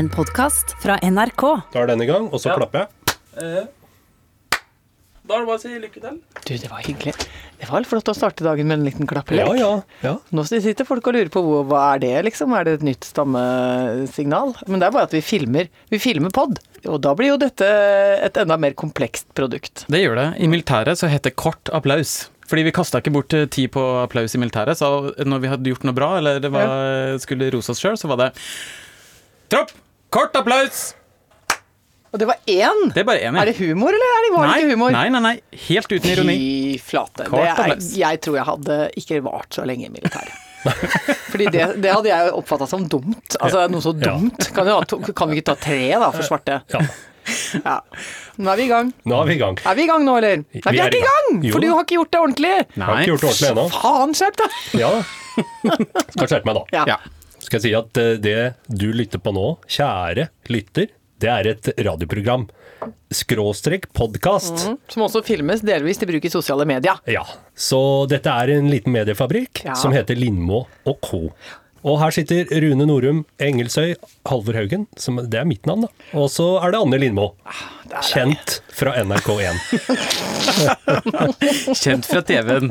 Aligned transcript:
En 0.00 0.08
podkast 0.08 0.72
fra 0.80 0.94
NRK. 1.04 1.42
Da 1.74 1.82
er 1.82 1.90
denne 1.90 2.06
gang, 2.08 2.30
og 2.32 2.40
så 2.40 2.50
Ja. 2.50 2.56
klapper 2.56 2.86
jeg. 2.86 2.88
Eh, 3.36 3.66
Da 5.28 5.36
er 5.36 5.40
det 5.44 5.46
bare 5.46 5.58
å 5.58 5.60
si 5.60 5.68
lykke 5.68 6.00
til. 6.02 6.14
Du, 6.44 6.56
det 6.58 6.68
var 6.70 6.80
hyggelig. 6.82 7.12
Det 7.60 7.68
var 7.70 7.84
flott 7.84 8.08
å 8.08 8.14
starte 8.16 8.42
dagen 8.42 8.66
med 8.66 8.78
en 8.80 8.84
liten 8.84 9.06
klappelek. 9.06 9.46
Ja, 9.46 9.54
ja. 9.54 9.82
ja. 10.02 10.14
Nå 10.32 10.42
sitter 10.44 10.84
folk 10.84 11.06
og 11.06 11.14
lurer 11.14 11.28
på 11.30 11.42
hva 11.68 11.94
er 11.94 11.98
det, 12.00 12.24
liksom? 12.24 12.52
Er 12.58 12.64
det 12.64 12.72
et 12.80 12.82
nytt 12.82 13.04
stammesignal? 13.06 14.56
Men 14.66 14.80
det 14.80 14.88
er 14.88 14.90
bare 14.96 15.04
at 15.06 15.12
vi 15.14 15.20
filmer. 15.20 15.68
Vi 15.88 15.98
filmer 16.02 16.30
pod. 16.34 16.58
Og 16.84 16.98
da 17.00 17.14
blir 17.14 17.28
jo 17.28 17.36
dette 17.36 17.62
et 18.24 18.40
enda 18.42 18.56
mer 18.58 18.72
komplekst 18.72 19.28
produkt. 19.38 19.84
Det 19.86 20.00
gjør 20.02 20.16
det. 20.18 20.40
I 20.42 20.48
militæret 20.50 20.98
så 20.98 21.06
heter 21.12 21.30
kort 21.30 21.70
applaus. 21.70 22.30
Fordi 22.48 22.64
vi 22.66 22.72
kasta 22.72 22.98
ikke 22.98 23.12
bort 23.14 23.32
eh, 23.34 23.46
tid 23.46 23.70
på 23.70 23.84
applaus 24.02 24.34
i 24.34 24.38
militæret. 24.42 24.80
Så 24.80 25.14
når 25.22 25.40
vi 25.44 25.52
hadde 25.52 25.70
gjort 25.70 25.84
noe 25.86 25.94
bra, 25.94 26.16
eller 26.18 26.40
det 26.40 26.50
var, 26.50 27.18
skulle 27.22 27.52
rose 27.54 27.70
oss 27.70 27.78
sjøl, 27.78 27.94
så 28.00 28.08
var 28.10 28.16
det 28.24 28.32
Tropp! 29.50 29.70
Kort 30.10 30.34
applaus! 30.36 30.94
Og 32.10 32.18
det 32.18 32.26
var 32.26 32.40
én! 32.50 32.80
Det 32.90 33.04
er 33.04 33.06
bare 33.06 33.20
én, 33.22 33.36
Er 33.38 33.46
det 33.46 33.54
humor, 33.60 33.94
eller 33.94 34.12
er 34.16 34.24
det, 34.24 34.30
var 34.34 34.46
det 34.46 34.50
nei, 34.50 34.60
ikke 34.64 34.70
humor? 34.74 34.94
nei, 34.96 35.04
nei, 35.14 35.20
nei. 35.22 35.34
Helt 35.68 35.92
uten 35.92 36.10
ironi. 36.10 36.34
Fy 36.34 36.80
flate. 36.90 37.26
Kort 37.30 37.44
Det 37.46 37.66
er, 37.66 37.84
jeg 38.00 38.20
tror 38.24 38.38
jeg 38.40 38.46
hadde 38.48 38.78
ikke 38.98 39.20
vart 39.28 39.54
så 39.54 39.66
lenge 39.70 39.86
i 39.86 39.92
militæret. 39.94 40.32
Fordi 41.30 41.46
det, 41.54 41.68
det 41.80 41.92
hadde 41.94 42.10
jeg 42.10 42.32
oppfatta 42.36 42.66
som 42.68 42.82
dumt. 42.90 43.36
Altså 43.38 43.62
noe 43.70 43.84
så 43.84 43.94
Ja. 43.94 44.10
dumt. 44.10 44.50
Kan 44.56 44.66
vi, 44.66 44.74
ha 44.74 44.80
to, 44.90 44.98
kan 45.14 45.30
vi 45.30 45.38
ikke 45.38 45.52
ta 45.52 45.56
tre, 45.62 45.78
da, 46.02 46.10
for 46.10 46.26
svarte? 46.26 46.58
Ja. 46.74 46.82
Ja. 47.62 47.76
Nå 48.42 48.50
er 48.50 48.58
vi 48.58 48.64
i 48.66 48.68
gang. 48.72 48.90
Nå 49.06 49.20
er 49.22 49.30
vi 49.30 49.34
i 49.36 49.38
gang. 49.38 49.54
Er 49.62 49.78
vi 49.78 49.84
i 49.86 49.88
gang 49.92 50.02
nå, 50.08 50.16
eller? 50.18 50.42
Nei, 50.42 50.60
vi 50.74 50.80
er 50.82 50.90
ikke 50.90 50.98
i 50.98 51.06
gang! 51.06 51.30
gang. 51.38 51.46
For 51.54 51.62
du 51.62 51.68
har 51.70 51.86
ikke 51.86 51.98
gjort 52.00 52.10
det 52.16 52.20
ordentlig. 52.24 52.52
Nei. 52.58 52.66
Jeg 52.74 52.88
har 52.90 53.00
ikke 53.04 53.12
gjort 53.12 53.22
det 53.22 53.30
ordentlig 53.30 53.50
ennå. 53.52 53.66
Faen, 53.78 54.14
skjerp 54.18 54.42
deg! 54.42 54.58
Ja. 54.80 54.92
Skal 56.10 56.26
skjerpe 56.32 56.50
meg, 56.50 56.58
da. 56.58 56.84
Ja. 56.90 56.98
Skal 57.50 57.58
jeg 57.58 57.64
si 57.64 57.70
at 57.74 57.98
eh, 57.98 58.12
det 58.22 58.34
du 58.70 58.92
lytter 58.94 59.18
på 59.18 59.32
nå, 59.34 59.42
kjære 59.66 60.28
lytter, 60.54 60.92
det 61.20 61.30
er 61.32 61.48
et 61.50 61.68
radioprogram. 61.82 62.44
Skråstrek 63.10 63.88
podkast. 63.90 64.68
Som 64.86 65.02
også 65.02 65.24
filmes 65.26 65.64
delvis 65.66 65.98
til 65.98 66.06
bruk 66.12 66.28
i 66.28 66.30
sosiale 66.30 66.62
medier. 66.70 67.00
Ja. 67.10 67.24
Så 67.58 67.80
dette 68.08 68.30
er 68.30 68.52
en 68.54 68.70
liten 68.70 68.94
mediefabrikk 68.94 69.64
Ja. 69.66 69.74
som 69.74 69.90
heter 69.90 70.14
Lindmo 70.14 70.62
og 70.86 71.00
co. 71.02 71.24
Og 71.80 71.96
her 72.02 72.12
sitter 72.12 72.44
Rune 72.60 72.84
Norum 72.84 73.22
Engelsøy, 73.40 73.94
Halvor 74.28 74.56
Haugen, 74.58 74.82
som, 75.00 75.16
det 75.32 75.38
er 75.40 75.46
mitt 75.48 75.64
navn, 75.68 75.86
da. 75.86 75.90
Og 76.20 76.26
så 76.28 76.44
er 76.60 76.74
det 76.74 76.80
Anne 76.82 76.98
Lindmo. 77.00 77.30
Kjent 78.04 78.58
fra 78.76 78.92
NRK1. 79.00 79.56
Kjent 81.80 82.04
fra 82.10 82.20
TV-en. 82.28 82.68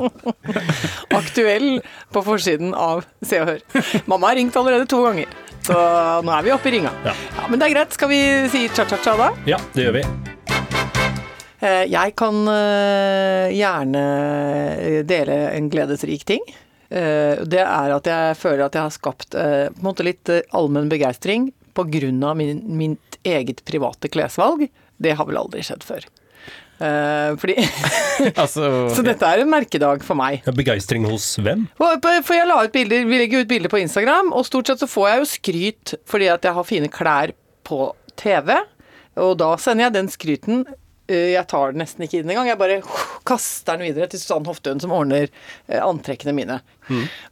Aktuell 1.18 1.80
på 2.14 2.24
forsiden 2.28 2.76
av 2.78 3.02
Se 3.26 3.42
og 3.42 3.50
Hør. 3.50 3.66
Mamma 4.10 4.30
har 4.32 4.40
ringt 4.40 4.58
allerede 4.62 4.86
to 4.90 5.02
ganger, 5.08 5.34
så 5.66 5.76
nå 6.26 6.36
er 6.38 6.46
vi 6.46 6.54
oppe 6.56 6.70
i 6.70 6.76
ringa. 6.78 6.94
Ja. 7.10 7.18
Ja, 7.40 7.50
men 7.50 7.58
det 7.62 7.70
er 7.72 7.76
greit. 7.80 7.98
Skal 7.98 8.14
vi 8.14 8.22
si 8.54 8.68
cha-cha-cha 8.70 9.18
da? 9.20 9.32
Ja, 9.50 9.58
det 9.74 9.88
gjør 9.90 9.98
vi. 10.00 10.06
Eh, 11.60 11.84
Jeg 11.92 12.14
kan 12.22 12.46
eh, 12.54 13.50
gjerne 13.58 14.06
dele 15.10 15.42
en 15.58 15.68
gledesrik 15.74 16.24
ting. 16.30 16.46
Eh, 16.90 17.42
Det 17.46 17.62
er 17.62 17.96
at 17.96 18.08
jeg 18.10 18.38
føler 18.40 18.66
at 18.66 18.76
jeg 18.78 18.86
har 18.88 18.96
skapt 18.96 19.36
eh, 19.38 19.68
på 19.70 19.82
en 19.82 19.90
måte 19.90 20.06
litt 20.08 20.30
eh, 20.34 20.42
allmenn 20.58 20.90
begeistring 20.92 21.52
pga. 21.78 22.34
Min, 22.36 22.64
mitt 22.78 23.20
eget 23.24 23.64
private 23.66 24.10
klesvalg. 24.12 24.68
Det 25.00 25.14
har 25.16 25.26
vel 25.30 25.38
aldri 25.40 25.62
skjedd 25.64 25.86
før. 25.86 26.08
Eh, 26.80 27.36
Fordi, 27.40 27.56
Altså 28.42 28.90
så 28.96 29.04
dette 29.06 29.28
er 29.28 29.44
en 29.44 29.52
merkedag 29.52 30.04
for 30.08 30.18
meg. 30.20 30.44
Begeistring 30.56 31.06
hos 31.10 31.34
hvem? 31.44 31.68
For 31.78 32.34
jeg 32.36 32.48
la 32.50 32.64
ut 32.66 32.74
bilder, 32.76 33.06
vi 33.08 33.22
legger 33.22 33.44
ut 33.46 33.52
bilder 33.52 33.72
på 33.72 33.82
Instagram, 33.84 34.34
og 34.34 34.48
stort 34.48 34.72
sett 34.72 34.84
så 34.84 34.90
får 34.90 35.10
jeg 35.12 35.22
jo 35.22 35.30
skryt 35.36 35.96
fordi 36.10 36.30
at 36.32 36.48
jeg 36.48 36.56
har 36.58 36.68
fine 36.68 36.92
klær 36.92 37.36
på 37.68 37.92
TV. 38.20 38.56
Og 39.20 39.36
da 39.40 39.54
sender 39.60 39.88
jeg 39.88 39.96
den 39.98 40.12
skryten 40.12 40.64
Jeg 41.10 41.46
tar 41.50 41.74
den 41.74 41.82
nesten 41.84 42.06
ikke 42.06 42.22
inn 42.22 42.30
engang. 42.30 42.50
Jeg 42.52 42.60
bare 42.60 42.80
kaster 43.28 43.80
den 43.80 43.90
videre 43.90 44.10
til 44.12 44.22
Susanne 44.22 44.50
Hoftun, 44.50 44.82
som 44.84 44.94
ordner 44.96 45.28
eh, 45.28 45.82
antrekkene 45.82 46.36
mine. 46.38 46.60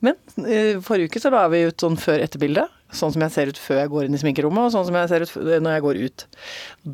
Men 0.04 0.18
eh, 0.46 0.78
forrige 0.86 1.12
uke 1.12 1.22
så 1.22 1.32
la 1.34 1.46
vi 1.54 1.66
ut 1.70 1.86
sånn 1.86 1.98
før-etter-bilde. 2.02 2.68
Sånn 2.96 3.14
som 3.14 3.26
jeg 3.26 3.34
ser 3.36 3.52
ut 3.52 3.60
før 3.60 3.82
jeg 3.84 3.92
går 3.94 4.08
inn 4.08 4.18
i 4.18 4.22
sminkerommet, 4.22 4.70
og 4.70 4.76
sånn 4.76 4.88
som 4.88 4.98
jeg 4.98 5.12
ser 5.12 5.26
ut 5.26 5.34
når 5.64 5.78
jeg 5.78 5.86
går 5.88 6.02
ut. 6.08 6.28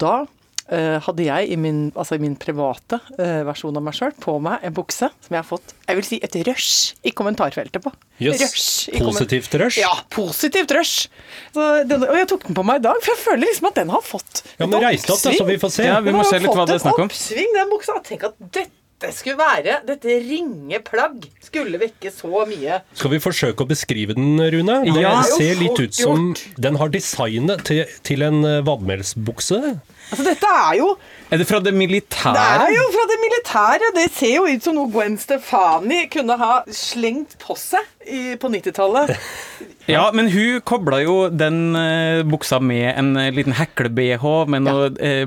Da 0.04 0.16
eh, 0.24 0.32
hadde 0.72 1.26
jeg 1.26 1.50
i 1.52 1.56
min, 1.60 1.92
altså 1.96 2.16
i 2.16 2.22
min 2.24 2.36
private 2.40 3.00
eh, 3.20 3.42
versjon 3.46 3.76
av 3.76 3.84
meg 3.84 3.94
sjøl 3.98 4.14
på 4.24 4.38
meg 4.42 4.64
en 4.64 4.74
bukse 4.74 5.10
som 5.12 5.36
jeg 5.36 5.42
har 5.42 5.48
fått 5.48 5.74
jeg 5.84 5.98
vil 6.00 6.06
si 6.08 6.20
et 6.24 6.36
rush 6.48 6.94
i 7.04 7.12
kommentarfeltet 7.12 7.84
på. 7.84 7.92
Jøss. 8.24 8.40
Rush 8.42 9.02
Positivt 9.04 9.54
rush? 9.60 9.78
Ja, 9.82 9.92
positivt 10.10 10.72
rush. 10.72 11.10
Så 11.54 11.66
den, 11.90 12.06
og 12.08 12.16
jeg 12.16 12.30
tok 12.32 12.48
den 12.48 12.56
på 12.56 12.64
meg 12.66 12.80
i 12.80 12.86
dag, 12.88 13.02
for 13.04 13.12
jeg 13.14 13.20
føler 13.26 13.44
liksom 13.50 13.68
at 13.70 13.76
den 13.82 13.92
har 13.94 14.02
fått 14.08 14.44
Ja, 14.58 14.66
men 14.66 14.80
reis 14.82 15.04
deg 15.04 15.12
opp, 15.18 15.26
da, 15.28 15.34
så 15.36 15.50
vi 15.52 15.58
får 15.60 15.74
se. 15.76 15.90
Ja, 15.90 16.00
vi 16.00 16.14
Den 16.14 16.18
må 16.22 16.24
se 16.30 16.40
litt 16.40 16.56
hva 16.56 16.66
det 16.70 16.80
er 16.80 16.86
snakk 16.86 17.04
om. 17.04 17.12
oppsving, 17.12 17.52
den 17.60 17.70
buksa. 17.76 18.00
Tenk 18.08 18.24
at 18.30 18.40
dette 18.40 19.12
skulle 19.12 19.36
være 19.36 19.82
Dette 19.84 20.14
ringe 20.24 20.80
plagg 20.88 21.26
skulle 21.44 21.76
vekke 21.82 22.08
så 22.16 22.46
mye 22.48 22.78
Skal 22.96 23.12
vi 23.12 23.20
forsøke 23.20 23.66
å 23.66 23.68
beskrive 23.68 24.16
den, 24.16 24.38
Rune? 24.40 24.78
Det 24.88 25.02
Ja. 25.04 25.18
ser 25.28 25.60
litt 25.60 25.76
ut 25.84 25.94
som 25.94 26.32
den 26.56 26.80
har 26.80 26.88
designet 26.94 27.66
til, 27.68 27.84
til 28.08 28.24
en 28.24 28.40
vannmelsbukse. 28.64 29.60
vadmelsbukse. 29.60 29.82
Altså, 30.14 30.26
dette 30.30 30.50
er 30.54 30.78
jo 30.80 30.92
Er 31.34 31.42
det 31.42 31.48
fra 31.50 31.60
det 31.66 31.74
militære? 31.74 32.34
Det 32.38 32.68
er 32.70 32.76
jo 32.78 32.84
fra 32.94 33.06
det 33.10 33.20
militære. 33.24 33.92
Det 33.96 34.04
ser 34.14 34.36
jo 34.36 34.44
ut 34.52 34.68
som 34.68 34.76
noe 34.78 34.92
Gwen 34.94 35.16
Stefani 35.18 36.04
kunne 36.14 36.38
ha 36.38 36.60
slengt 36.70 37.34
på 37.42 37.56
seg 37.58 37.82
i, 38.06 38.36
på 38.38 38.52
90-tallet. 38.54 39.16
Ja, 39.84 40.06
men 40.16 40.30
hun 40.32 40.62
kobla 40.64 41.02
jo 41.04 41.26
den 41.28 41.74
uh, 41.76 42.22
buksa 42.24 42.56
med 42.64 42.86
en 42.94 43.10
uh, 43.20 43.26
liten 43.36 43.52
hekle-BH 43.58 44.24
med 44.48 44.64
noe 44.64 44.86
eh, 45.04 45.26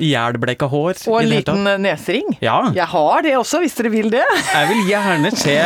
ihjelbleika 0.00 0.64
hår. 0.72 1.02
Og 1.12 1.18
en 1.20 1.28
liten 1.28 1.68
nesering. 1.84 2.30
Ja. 2.40 2.54
Jeg 2.72 2.88
har 2.88 3.26
det 3.26 3.34
også, 3.36 3.60
hvis 3.60 3.76
dere 3.76 3.92
vil 3.92 4.08
det. 4.14 4.22
Jeg 4.48 4.70
vil 4.70 4.80
gjerne 4.88 5.34
se 5.36 5.58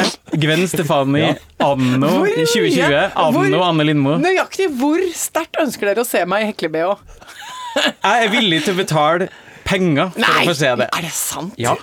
Gwen 0.43 0.67
Stefani 0.73 1.23
anno 1.71 2.11
Hvor 2.17 2.35
2020. 2.35 2.99
Anno 3.15 3.47
Hvor- 3.47 3.67
Anne 3.69 3.87
Lindmo. 3.87 4.17
Nøyaktig 4.27 4.73
hvor 4.81 4.99
sterkt 5.15 5.63
ønsker 5.63 5.93
dere 5.93 6.03
å 6.03 6.09
se 6.11 6.25
meg 6.27 6.43
i 6.43 6.51
hekle-BH? 6.51 6.99
Jeg 7.77 8.27
er 8.27 8.31
villig 8.33 8.63
til 8.67 8.75
å 8.75 8.79
betale 8.83 9.29
penger 9.67 10.11
for 10.15 10.27
å 10.27 10.47
få 10.51 10.55
se 10.59 10.71
det. 10.79 10.89
er 10.93 11.05
det 11.07 11.13
sant? 11.17 11.55
Ja. 11.61 11.75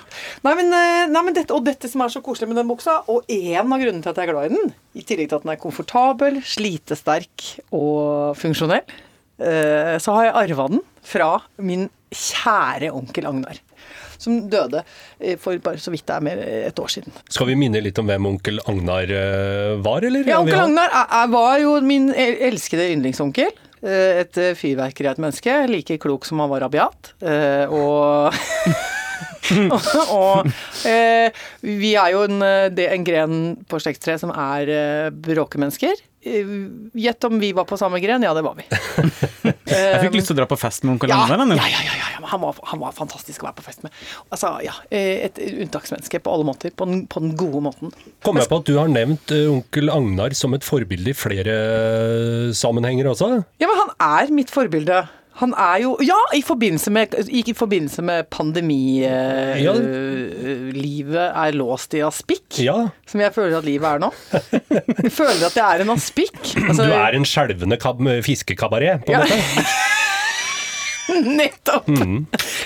Nei, 0.44 0.54
men, 0.58 0.72
eh, 0.76 1.04
nei, 1.10 1.22
men 1.26 1.36
dette, 1.36 1.54
og 1.56 1.64
dette 1.66 1.88
som 1.90 2.04
er 2.04 2.12
så 2.12 2.22
koselig 2.24 2.50
med 2.50 2.60
den 2.60 2.68
buksa, 2.70 3.00
og 3.10 3.28
en 3.30 3.72
av 3.72 3.80
grunnene 3.80 4.04
til 4.04 4.12
at 4.12 4.20
jeg 4.20 4.28
er 4.28 4.32
glad 4.34 4.50
i 4.50 4.58
den, 4.58 4.74
i 4.94 5.06
tillegg 5.06 5.30
til 5.30 5.40
at 5.40 5.46
den 5.46 5.54
er 5.54 5.62
komfortabel, 5.62 6.42
slitesterk 6.46 7.48
og 7.76 8.36
funksjonell, 8.40 8.84
eh, 9.40 9.96
så 10.02 10.18
har 10.18 10.28
jeg 10.28 10.38
arva 10.44 10.68
den 10.74 10.84
fra 11.06 11.32
min 11.64 11.88
kjære 12.10 12.92
onkel 12.94 13.28
Agnar. 13.30 13.60
Som 14.20 14.42
døde 14.52 14.82
eh, 15.16 15.38
for 15.40 15.56
bare 15.64 15.80
så 15.80 15.92
vidt 15.94 16.04
det 16.10 16.18
er 16.18 16.26
mer 16.26 16.42
et 16.44 16.82
år 16.82 16.92
siden. 16.92 17.14
Skal 17.32 17.48
vi 17.48 17.56
minne 17.56 17.80
litt 17.80 17.98
om 18.02 18.10
hvem 18.10 18.28
onkel 18.34 18.60
Agnar 18.68 19.14
var, 19.80 20.04
eller? 20.04 20.28
Ja, 20.28 20.42
onkel 20.44 20.66
Agnar 20.66 20.92
var 21.32 21.56
jo 21.62 21.78
min 21.86 22.10
elskede 22.12 22.90
yndlingsonkel. 22.92 23.56
Eh, 23.82 24.20
Et 24.24 24.38
eh, 24.42 24.54
fyrverkeri 24.58 25.08
av 25.08 25.16
et 25.16 25.22
menneske. 25.24 25.54
Like 25.70 25.98
klok 26.02 26.26
som 26.28 26.40
han 26.42 26.50
var 26.52 26.60
rabiat. 26.66 27.14
Eh, 27.22 27.66
Og 27.70 28.34
og 30.14 30.46
eh, 30.86 31.32
vi 31.66 31.94
er 31.98 32.12
jo 32.14 32.22
en, 32.28 32.42
en 32.44 33.04
gren 33.06 33.34
på 33.68 33.80
slektstreet 33.82 34.22
som 34.22 34.30
er 34.32 35.10
bråkemennesker. 35.10 35.98
Gjett 36.20 37.24
om 37.26 37.38
vi 37.40 37.50
var 37.56 37.64
på 37.68 37.78
samme 37.80 37.98
gren? 38.04 38.22
Ja, 38.22 38.34
det 38.36 38.44
var 38.46 38.54
vi. 38.60 38.66
Jeg 39.70 40.00
fikk 40.04 40.18
lyst 40.18 40.30
til 40.30 40.36
å 40.36 40.40
dra 40.42 40.46
på 40.50 40.58
fest 40.60 40.84
med 40.86 40.94
onkel 40.96 41.12
Ja, 41.12 41.20
ja, 41.30 41.36
ja, 41.38 41.56
ja, 41.56 41.82
ja, 41.86 41.94
ja. 42.00 42.26
Han, 42.30 42.42
var, 42.42 42.58
han 42.70 42.82
var 42.82 42.94
fantastisk 42.96 43.42
å 43.44 43.48
være 43.48 43.58
på 43.60 43.64
fest 43.66 43.84
med. 43.86 43.94
Altså, 44.30 44.52
ja, 44.64 44.74
eh, 44.92 45.26
Et 45.28 45.40
unntaksmenneske 45.64 46.20
på 46.22 46.34
alle 46.34 46.46
måter. 46.48 46.74
På 46.74 46.86
den, 46.88 47.06
på 47.10 47.22
den 47.24 47.34
gode 47.38 47.62
måten. 47.64 47.94
Kom 48.26 48.38
jeg 48.40 48.50
på 48.50 48.60
at 48.60 48.68
du 48.68 48.76
har 48.78 48.90
nevnt 48.92 49.32
eh, 49.34 49.48
onkel 49.50 49.92
Agnar 49.92 50.36
som 50.38 50.54
et 50.56 50.66
forbilde 50.66 51.14
i 51.14 51.16
flere 51.16 51.56
eh, 51.56 52.50
sammenhenger 52.56 53.10
også? 53.12 53.32
Ja, 53.62 53.70
men 53.70 53.80
han 53.84 53.96
er 54.24 54.34
mitt 54.34 54.52
forbilde. 54.54 55.02
Han 55.40 55.54
er 55.56 55.78
jo 55.82 55.94
Ja, 56.04 56.18
i 56.36 56.42
forbindelse 56.44 56.90
med, 56.92 57.14
i 57.32 57.54
forbindelse 57.56 58.02
med 58.04 58.28
pandemi 58.30 59.02
eh, 59.08 59.60
Livet 60.76 61.30
er 61.32 61.56
låst 61.56 61.94
i 61.96 62.02
aspikk, 62.04 62.60
Ja. 62.62 62.76
som 63.08 63.20
jeg 63.24 63.32
føler 63.34 63.58
at 63.58 63.64
livet 63.68 63.88
er 63.88 64.02
nå. 64.04 64.10
Jeg 64.52 65.12
føler 65.16 65.46
at 65.48 65.56
jeg 65.56 65.64
er 65.64 65.84
en 65.84 65.94
aspikk. 65.96 66.40
Altså, 66.68 66.84
Du 66.86 66.92
er 66.92 67.16
en 67.16 67.24
skjelvende 67.28 67.78
kab 67.80 68.00
fiskekabaret, 68.26 69.04
på 69.06 69.12
en 69.14 69.20
Ja. 69.20 69.24
måte. 69.24 69.64
Nettopp! 71.40 71.88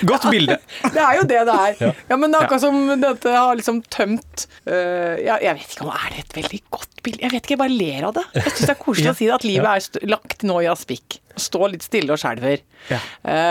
Godt 0.09 0.27
bilde. 0.31 0.57
Det 0.93 1.01
er 1.01 1.19
jo 1.19 1.25
det 1.29 1.41
det 1.49 1.55
er. 1.55 1.95
Ja, 2.09 2.17
men 2.19 2.31
det 2.31 2.39
er 2.39 2.47
akkurat 2.47 2.63
som 2.63 2.79
dette 3.01 3.33
har 3.35 3.57
liksom 3.59 3.81
tømt 3.93 4.45
uh, 4.67 5.15
ja, 5.21 5.37
Jeg 5.43 5.57
vet 5.59 5.75
ikke 5.75 5.87
om 5.87 5.93
er 5.95 6.07
det 6.13 6.23
et 6.23 6.37
veldig 6.39 6.61
godt 6.77 7.03
bilde. 7.05 7.23
Jeg 7.25 7.33
vet 7.33 7.43
ikke, 7.43 7.55
jeg 7.55 7.63
bare 7.63 7.75
ler 7.75 8.09
av 8.09 8.15
det. 8.17 8.25
Jeg 8.37 8.53
syns 8.53 8.65
det 8.65 8.75
er 8.75 8.81
koselig 8.83 9.11
å 9.13 9.17
si 9.17 9.29
det, 9.29 9.37
at 9.39 9.47
livet 9.47 9.89
er 10.01 10.09
lagt 10.11 10.45
nå 10.47 10.59
i 10.63 10.69
aspikk. 10.71 11.19
Stå 11.35 11.71
litt 11.71 11.85
stille 11.85 12.15
og 12.15 12.21
skjelver. 12.21 12.63
Ja. 12.91 13.01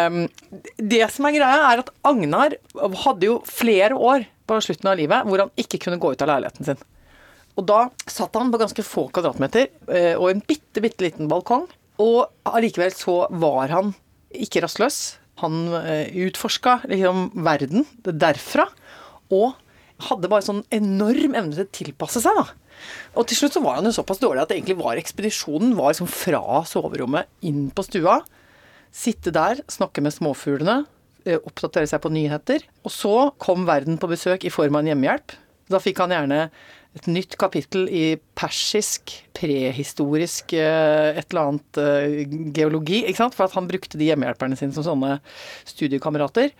Um, 0.08 0.24
det 0.78 1.04
som 1.12 1.28
er 1.28 1.36
greia, 1.36 1.68
er 1.72 1.84
at 1.84 1.92
Agnar 2.06 2.56
hadde 3.04 3.30
jo 3.30 3.40
flere 3.48 3.98
år 3.98 4.28
på 4.44 4.58
slutten 4.60 4.90
av 4.90 4.98
livet 5.00 5.24
hvor 5.28 5.40
han 5.40 5.54
ikke 5.60 5.80
kunne 5.86 6.00
gå 6.00 6.12
ut 6.12 6.24
av 6.24 6.34
leiligheten 6.34 6.68
sin. 6.68 6.82
Og 7.54 7.66
da 7.68 7.80
satt 8.10 8.34
han 8.36 8.50
på 8.52 8.60
ganske 8.60 8.84
få 8.86 9.06
kvadratmeter 9.14 9.68
øh, 9.86 10.14
og 10.18 10.30
en 10.30 10.42
bitte, 10.42 10.82
bitte 10.82 11.04
liten 11.06 11.28
balkong 11.30 11.68
Og 12.02 12.24
allikevel 12.50 12.90
så 12.94 13.20
var 13.30 13.70
han 13.70 13.92
ikke 14.42 14.62
rastløs. 14.64 15.18
Han 15.42 15.66
uh, 15.74 16.06
utforska 16.26 16.80
liksom 16.90 17.30
verden 17.46 17.86
derfra. 18.04 18.68
Og 19.34 19.54
hadde 20.08 20.30
bare 20.30 20.44
sånn 20.44 20.64
enorm 20.74 21.36
evne 21.36 21.54
til 21.54 21.66
å 21.66 21.74
tilpasse 21.78 22.22
seg, 22.24 22.38
da. 22.38 22.46
Og 23.14 23.28
til 23.30 23.38
slutt 23.38 23.54
så 23.56 23.62
var 23.64 23.78
han 23.78 23.88
jo 23.88 23.94
såpass 23.94 24.20
dårlig 24.22 24.42
at 24.42 24.52
egentlig 24.54 24.76
var 24.80 24.98
ekspedisjonen 24.98 25.76
var 25.78 25.92
liksom 25.92 26.10
fra 26.10 26.64
soverommet 26.68 27.30
inn 27.46 27.68
på 27.74 27.84
stua. 27.86 28.18
Sitte 28.94 29.32
der, 29.34 29.62
snakke 29.70 30.02
med 30.04 30.14
småfuglene, 30.14 30.84
eh, 31.24 31.38
oppdatere 31.38 31.88
seg 31.90 32.02
på 32.02 32.12
nyheter. 32.14 32.66
Og 32.84 32.92
så 32.94 33.14
kom 33.42 33.66
verden 33.70 33.98
på 34.02 34.10
besøk 34.10 34.44
i 34.44 34.52
form 34.54 34.76
av 34.76 34.84
en 34.84 34.92
hjemmehjelp. 34.92 35.36
Da 35.70 35.80
fikk 35.80 36.02
han 36.02 36.12
gjerne 36.12 36.50
et 36.94 37.08
nytt 37.10 37.34
kapittel 37.40 37.88
i 37.90 38.04
persisk, 38.38 39.16
prehistorisk 39.34 40.54
eh, 40.54 41.18
et 41.18 41.26
eller 41.26 41.48
annet 41.48 41.80
eh, 41.82 42.36
geologi. 42.54 43.02
ikke 43.02 43.18
sant? 43.24 43.34
For 43.34 43.48
at 43.48 43.56
han 43.58 43.68
brukte 43.70 43.98
de 43.98 44.08
hjemmehjelperne 44.12 44.58
sine 44.58 44.74
som 44.76 44.86
sånne 44.86 45.18
studiekamerater. 45.66 46.54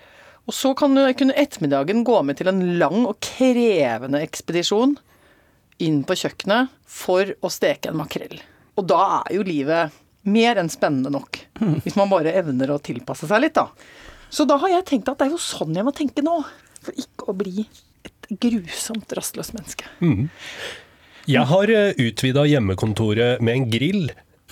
Og 0.44 0.56
så 0.56 0.74
kan, 0.76 0.98
kunne 1.16 1.36
ettermiddagen 1.40 2.02
gå 2.04 2.18
med 2.26 2.40
til 2.40 2.50
en 2.50 2.64
lang 2.80 3.04
og 3.06 3.20
krevende 3.24 4.20
ekspedisjon 4.26 4.98
inn 5.84 6.02
på 6.06 6.16
kjøkkenet 6.18 6.74
for 6.86 7.30
å 7.40 7.50
steke 7.52 7.90
en 7.90 8.00
makrell. 8.02 8.36
Og 8.74 8.90
da 8.90 9.00
er 9.22 9.38
jo 9.38 9.46
livet 9.46 9.94
mer 10.26 10.58
enn 10.60 10.70
spennende 10.72 11.12
nok. 11.14 11.38
Hvis 11.84 11.96
man 12.00 12.10
bare 12.10 12.34
evner 12.34 12.74
å 12.74 12.82
tilpasse 12.82 13.28
seg 13.30 13.44
litt, 13.44 13.56
da. 13.56 13.70
Så 14.34 14.46
da 14.48 14.58
har 14.58 14.72
jeg 14.72 14.86
tenkt 14.88 15.08
at 15.10 15.20
det 15.20 15.28
er 15.28 15.34
jo 15.36 15.42
sånn 15.42 15.76
jeg 15.76 15.86
må 15.86 15.94
tenke 15.94 16.24
nå. 16.24 16.40
For 16.84 16.96
ikke 17.00 17.30
å 17.30 17.36
bli 17.38 17.68
grusomt 18.30 19.12
rastløst 19.16 19.54
menneske. 19.56 19.88
Jeg 21.28 21.48
har 21.48 21.70
utvida 21.98 22.44
hjemmekontoret 22.48 23.40
med 23.40 23.54
en 23.58 23.70
grill. 23.72 24.10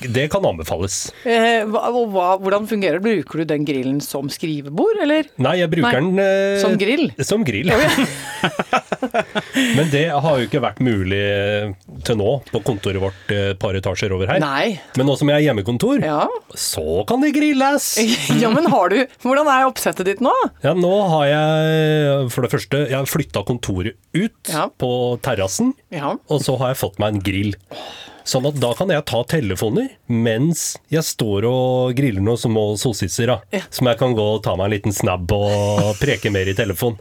Det 0.09 0.27
kan 0.33 0.45
anbefales. 0.49 1.13
Eh, 1.25 1.63
hva, 1.71 1.85
hva, 1.93 2.29
hvordan 2.43 2.67
fungerer 2.71 2.99
det? 2.99 3.05
Bruker 3.07 3.43
du 3.43 3.45
den 3.53 3.67
grillen 3.69 4.01
som 4.05 4.31
skrivebord, 4.33 4.97
eller? 5.05 5.29
Nei, 5.43 5.57
jeg 5.61 5.71
bruker 5.73 6.01
Nei, 6.01 6.01
den 6.01 6.23
eh, 6.23 6.59
som 6.63 6.77
grill? 6.81 7.07
Som 7.27 7.45
grill. 7.47 7.71
Men 9.77 9.89
det 9.93 10.05
har 10.11 10.39
jo 10.41 10.47
ikke 10.47 10.61
vært 10.63 10.81
mulig 10.85 11.21
eh, 11.23 11.73
til 12.07 12.19
nå 12.21 12.31
på 12.51 12.61
kontoret 12.67 13.01
vårt 13.03 13.33
eh, 13.35 13.51
et 13.53 13.61
par 13.63 13.77
etasjer 13.79 14.13
over 14.15 14.31
her. 14.33 14.41
Nei. 14.43 14.77
Men 14.99 15.09
nå 15.09 15.17
som 15.21 15.31
jeg 15.33 15.41
er 15.43 15.47
hjemmekontor, 15.49 16.03
Ja. 16.05 16.25
så 16.57 17.03
kan 17.09 17.23
det 17.25 17.33
grilles! 17.37 17.93
ja, 18.43 18.51
men 18.53 18.69
har 18.73 18.93
du 18.93 18.99
Hvordan 19.23 19.49
er 19.53 19.69
oppsettet 19.69 20.09
ditt 20.09 20.23
nå? 20.25 20.33
Ja, 20.65 20.75
nå 20.79 20.93
har 21.15 21.27
jeg 21.31 22.31
for 22.33 22.45
det 22.47 22.53
første 22.53 22.85
Jeg 22.89 22.97
har 22.99 23.09
flytta 23.11 23.45
kontoret 23.49 23.99
ut 24.17 24.53
Ja. 24.53 24.69
på 24.79 24.93
terrassen, 25.25 25.73
Ja. 25.93 26.15
og 26.29 26.43
så 26.45 26.57
har 26.61 26.73
jeg 26.73 26.81
fått 26.83 26.99
meg 27.03 27.17
en 27.17 27.23
grill. 27.25 27.53
Sånn 28.29 28.47
at 28.49 28.59
da 28.63 28.73
kan 28.79 28.91
jeg 28.93 29.05
ta 29.09 29.23
telefoner 29.29 29.91
mens 30.13 30.77
jeg 30.93 31.05
står 31.07 31.47
og 31.49 31.95
griller 31.99 32.23
noen 32.25 32.41
små 32.41 32.65
sossisser. 32.81 33.33
Ja. 33.55 33.63
Som 33.73 33.89
jeg 33.91 33.99
kan 34.01 34.15
gå 34.17 34.27
og 34.37 34.43
ta 34.45 34.55
meg 34.59 34.69
en 34.69 34.75
liten 34.77 34.95
snabb 34.95 35.33
og 35.35 35.93
preke 36.01 36.33
mer 36.35 36.49
i 36.51 36.57
telefon. 36.59 36.99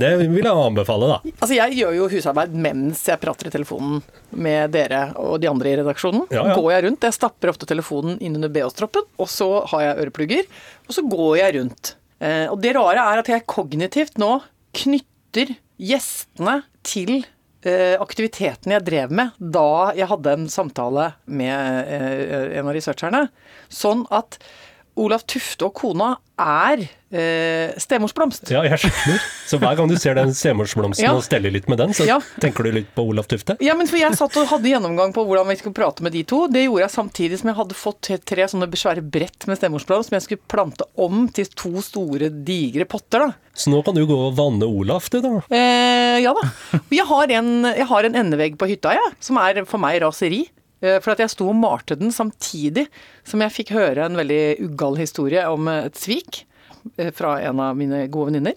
Det 0.00 0.12
vil 0.20 0.40
jeg 0.40 0.52
anbefale, 0.52 1.08
da. 1.10 1.18
Altså, 1.36 1.54
jeg 1.56 1.78
gjør 1.80 1.96
jo 1.98 2.08
husarbeid 2.12 2.54
mens 2.56 3.02
jeg 3.08 3.20
prater 3.22 3.50
i 3.50 3.54
telefonen 3.54 4.00
med 4.30 4.72
dere 4.74 5.10
og 5.20 5.40
de 5.42 5.50
andre 5.50 5.72
i 5.72 5.78
redaksjonen. 5.80 6.26
Ja, 6.32 6.46
ja. 6.50 6.58
Går 6.58 6.70
jeg 6.74 6.86
rundt, 6.86 7.08
Jeg 7.08 7.16
stapper 7.16 7.52
ofte 7.52 7.68
telefonen 7.68 8.20
inn 8.22 8.36
under 8.38 8.52
BH-stroppen, 8.52 9.08
og 9.20 9.28
så 9.30 9.50
har 9.72 9.86
jeg 9.86 10.04
øreplugger, 10.04 10.48
og 10.86 10.96
så 10.96 11.04
går 11.06 11.34
jeg 11.40 11.56
rundt. 11.58 11.94
Eh, 12.20 12.46
og 12.52 12.60
det 12.62 12.74
rare 12.76 13.04
er 13.12 13.22
at 13.22 13.30
jeg 13.32 13.46
kognitivt 13.48 14.20
nå 14.20 14.38
knytter 14.76 15.54
gjestene 15.80 16.60
til 16.86 17.22
aktiviteten 18.00 18.72
jeg 18.72 18.84
drev 18.86 19.12
med 19.12 19.36
da 19.36 19.92
jeg 19.98 20.08
hadde 20.08 20.32
en 20.32 20.46
samtale 20.48 21.10
med 21.28 21.90
eh, 21.92 22.56
en 22.56 22.70
av 22.70 22.72
researcherne. 22.76 23.26
Sånn 23.68 24.06
at 24.14 24.38
Olav 24.96 25.22
Tufte 25.30 25.64
og 25.68 25.74
kona 25.78 26.16
er 26.40 26.80
eh, 27.12 27.72
stemorsblomst. 27.80 28.48
Ja, 28.52 28.62
jeg 28.64 28.78
skjønner. 28.80 29.20
Så 29.50 29.58
hver 29.60 29.76
gang 29.76 29.88
du 29.90 29.96
ser 30.00 30.14
den 30.18 30.32
stemorsblomsten 30.36 31.04
Ja. 31.04 31.12
og 31.16 31.22
steller 31.26 31.50
litt 31.52 31.68
med 31.68 31.78
den, 31.78 31.92
så 31.96 32.06
Ja. 32.06 32.18
tenker 32.40 32.64
du 32.64 32.70
litt 32.72 32.88
på 32.96 33.04
Olaf 33.08 33.26
Tufte? 33.28 33.56
Ja, 33.60 33.74
men 33.74 33.86
for 33.90 33.96
jeg 34.00 34.14
satt 34.18 34.36
og 34.40 34.48
hadde 34.48 34.68
gjennomgang 34.70 35.12
på 35.16 35.24
hvordan 35.26 35.48
vi 35.48 35.56
skulle 35.60 35.74
prate 35.76 36.02
med 36.02 36.12
de 36.12 36.22
to. 36.24 36.46
Det 36.48 36.64
gjorde 36.66 36.84
jeg 36.86 36.94
samtidig 36.94 37.38
som 37.40 37.48
jeg 37.52 37.56
hadde 37.60 37.74
fått 37.78 38.10
tre- 38.24 38.48
sånne 38.50 38.68
svære 38.70 39.02
brett 39.10 39.46
med 39.46 39.58
stemorsblomst 39.60 40.08
som 40.10 40.16
jeg 40.18 40.22
skulle 40.26 40.48
plante 40.48 40.84
om 40.96 41.28
til 41.28 41.46
to 41.54 41.80
store, 41.82 42.30
digre 42.44 42.84
potter, 42.86 43.26
da. 43.26 43.32
Så 43.54 43.68
nå 43.70 43.82
kan 43.84 43.94
du 43.94 44.06
gå 44.06 44.16
og 44.16 44.36
vanne 44.36 44.64
Olaf, 44.68 45.10
du, 45.10 45.20
da. 45.20 45.42
Eh, 45.50 46.20
ja 46.22 46.32
da. 46.32 46.46
Jeg 46.90 47.06
har, 47.06 47.30
en, 47.30 47.64
jeg 47.64 47.86
har 47.86 48.04
en 48.04 48.14
endevegg 48.14 48.56
på 48.56 48.68
hytta, 48.70 48.94
jeg, 48.96 49.12
som 49.20 49.36
er 49.38 49.64
for 49.66 49.78
meg 49.78 50.00
raseri. 50.02 50.46
Eh, 50.80 50.98
For 51.04 51.12
at 51.14 51.20
jeg 51.24 51.32
sto 51.34 51.48
og 51.50 51.58
malte 51.60 51.96
den 52.00 52.12
samtidig 52.14 52.86
som 53.26 53.42
jeg 53.44 53.52
fikk 53.52 53.74
høre 53.76 54.06
en 54.08 54.16
veldig 54.18 54.42
ugal 54.68 54.96
historie 55.00 55.42
om 55.52 55.68
eh, 55.68 55.88
et 55.90 55.98
svik 56.00 56.42
eh, 56.96 57.10
fra 57.12 57.34
en 57.44 57.60
av 57.60 57.76
mine 57.76 58.06
gode 58.12 58.30
venninner. 58.30 58.56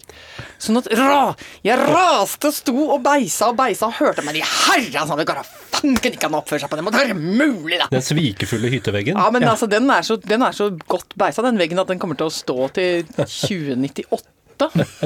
Sånn 0.62 0.80
at 0.80 0.88
ra, 0.96 1.34
jeg 1.66 1.76
raste, 1.82 2.52
sto 2.56 2.74
og 2.94 3.02
beisa 3.04 3.50
og 3.52 3.58
beisa 3.60 3.90
og 3.90 3.98
hørte 4.00 4.24
meg 4.24 4.38
de 4.38 4.44
herrens 4.48 5.10
navn, 5.12 5.20
det 5.20 5.28
går 5.28 5.42
fanken 5.74 6.16
ikke 6.16 6.30
an 6.30 6.38
å 6.38 6.40
oppføre 6.40 6.64
seg 6.64 6.72
på 6.72 6.78
den 6.80 6.86
måten! 6.86 7.02
Det 7.04 7.12
er 7.12 7.20
mulig, 7.44 7.76
da! 7.82 7.90
Den 7.92 8.04
svikefulle 8.06 8.70
hytteveggen. 8.72 9.20
Ja, 9.20 9.28
men 9.34 9.44
altså, 9.44 9.68
den 9.68 9.90
er, 9.92 10.06
så, 10.06 10.16
den 10.22 10.46
er 10.46 10.56
så 10.56 10.70
godt 10.88 11.12
beisa, 11.20 11.44
den 11.44 11.60
veggen, 11.60 11.82
at 11.82 11.92
den 11.92 12.00
kommer 12.00 12.16
til 12.16 12.30
å 12.30 12.32
stå 12.32 12.70
til 12.78 13.04
2098. 13.20 14.30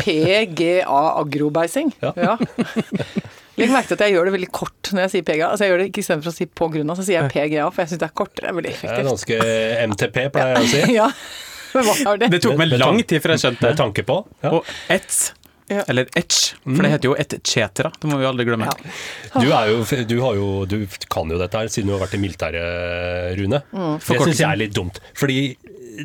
PGA 0.05 1.03
agrobeising. 1.19 1.91
Ja. 2.05 2.37
Legg 3.59 3.73
merke 3.75 3.91
til 3.91 3.99
at 3.99 4.05
jeg 4.07 4.15
gjør 4.17 4.29
det 4.31 4.35
veldig 4.39 4.51
kort 4.55 4.91
når 4.95 5.05
jeg 5.07 5.13
sier 5.17 5.27
PGA. 5.29 5.49
Altså 5.51 5.67
jeg 5.67 5.73
gjør 5.73 5.83
det 5.83 5.89
ikke 5.91 6.03
Istedenfor 6.05 6.31
å 6.31 6.37
si 6.39 6.47
på 6.61 6.69
grunn 6.75 6.93
av, 6.95 6.99
så 7.01 7.07
sier 7.09 7.19
jeg 7.21 7.33
PGA, 7.35 7.67
for 7.75 7.83
jeg 7.85 7.93
syns 7.93 8.03
det 8.05 8.09
er 8.09 8.15
kortere. 8.23 8.45
Det 8.47 8.53
er 8.53 8.59
veldig 8.61 8.71
Det 8.71 8.79
er 8.79 8.79
effektivt. 8.79 9.11
ganske 9.11 9.41
MTP, 9.93 10.21
pleier 10.37 10.55
jeg 10.55 10.63
å 10.63 10.73
si. 10.75 10.95
Ja. 10.99 11.09
Men 11.75 11.85
hva 11.85 11.95
er 12.15 12.21
det? 12.23 12.29
Det 12.33 12.41
tok 12.47 12.57
meg 12.57 12.71
lang 12.81 13.03
tid 13.05 13.21
før 13.21 13.35
jeg 13.35 13.43
skjønte 13.45 13.67
det. 13.69 13.75
tanke 13.77 14.05
på. 14.09 14.15
Ja. 14.47 14.55
Og 14.57 14.71
ett 14.89 15.19
Ja. 15.69 15.83
eller 15.93 16.07
etch, 16.17 16.55
for 16.65 16.81
det 16.81 16.91
heter 16.95 17.11
jo 17.11 17.15
et 17.21 17.35
cetera. 17.45 17.91
Det 18.01 18.09
må 18.09 18.17
vi 18.17 18.25
aldri 18.25 18.47
glemme. 18.49 18.65
Ja. 18.73 19.41
Du, 19.43 19.51
er 19.53 19.67
jo, 19.69 19.83
du, 20.09 20.15
har 20.25 20.39
jo, 20.39 20.47
du 20.65 20.79
kan 21.13 21.29
jo 21.29 21.37
dette 21.37 21.61
her 21.61 21.69
siden 21.69 21.91
du 21.91 21.93
har 21.99 22.01
vært 22.07 22.15
i 22.17 22.21
militæret, 22.23 23.37
Rune. 23.37 23.61
Mm. 23.77 23.99
Det 24.01 24.17
syns 24.23 24.41
jeg 24.41 24.49
er 24.49 24.57
litt 24.63 24.73
dumt. 24.79 24.97
Fordi 25.19 25.59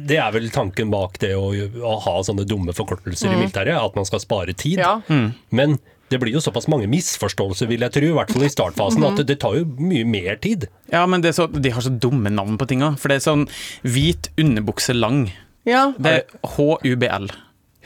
det 0.04 0.18
er 0.20 0.34
vel 0.36 0.50
tanken 0.52 0.92
bak 0.92 1.16
det 1.22 1.32
å, 1.38 1.48
å 1.80 1.94
ha 2.02 2.14
sånne 2.28 2.44
dumme 2.50 2.74
forkortelser 2.76 3.32
i 3.32 3.40
militæret, 3.40 3.78
at 3.80 3.96
man 3.96 4.08
skal 4.10 4.20
spare 4.20 4.52
tid. 4.58 4.82
Mm. 5.08 5.28
Men 5.56 5.78
det 6.10 6.20
blir 6.22 6.34
jo 6.36 6.42
såpass 6.44 6.68
mange 6.70 6.86
misforståelser, 6.92 7.68
vil 7.68 7.80
jeg 7.86 7.92
tro, 7.96 8.06
i 8.12 8.14
hvert 8.18 8.30
fall 8.32 8.44
i 8.46 8.50
startfasen, 8.52 9.02
Mm. 9.02 9.08
at 9.12 9.18
det, 9.18 9.26
det 9.32 9.40
tar 9.40 9.56
jo 9.58 9.66
mye 9.80 10.06
mer 10.06 10.36
tid. 10.38 10.68
Ja, 10.92 11.06
men 11.08 11.22
det 11.22 11.30
er 11.32 11.38
så, 11.42 11.48
de 11.48 11.70
har 11.74 11.82
så 11.82 11.90
dumme 12.00 12.30
navn 12.30 12.58
på 12.58 12.68
tinga. 12.70 12.92
For 13.00 13.08
det 13.10 13.16
er 13.22 13.26
sånn 13.32 13.48
hvit 13.84 14.30
underbukse 14.38 14.94
lang. 14.94 15.32
ja. 15.66 15.94
Det 15.98 16.12
er 16.12 16.24
HUBL. 16.58 17.30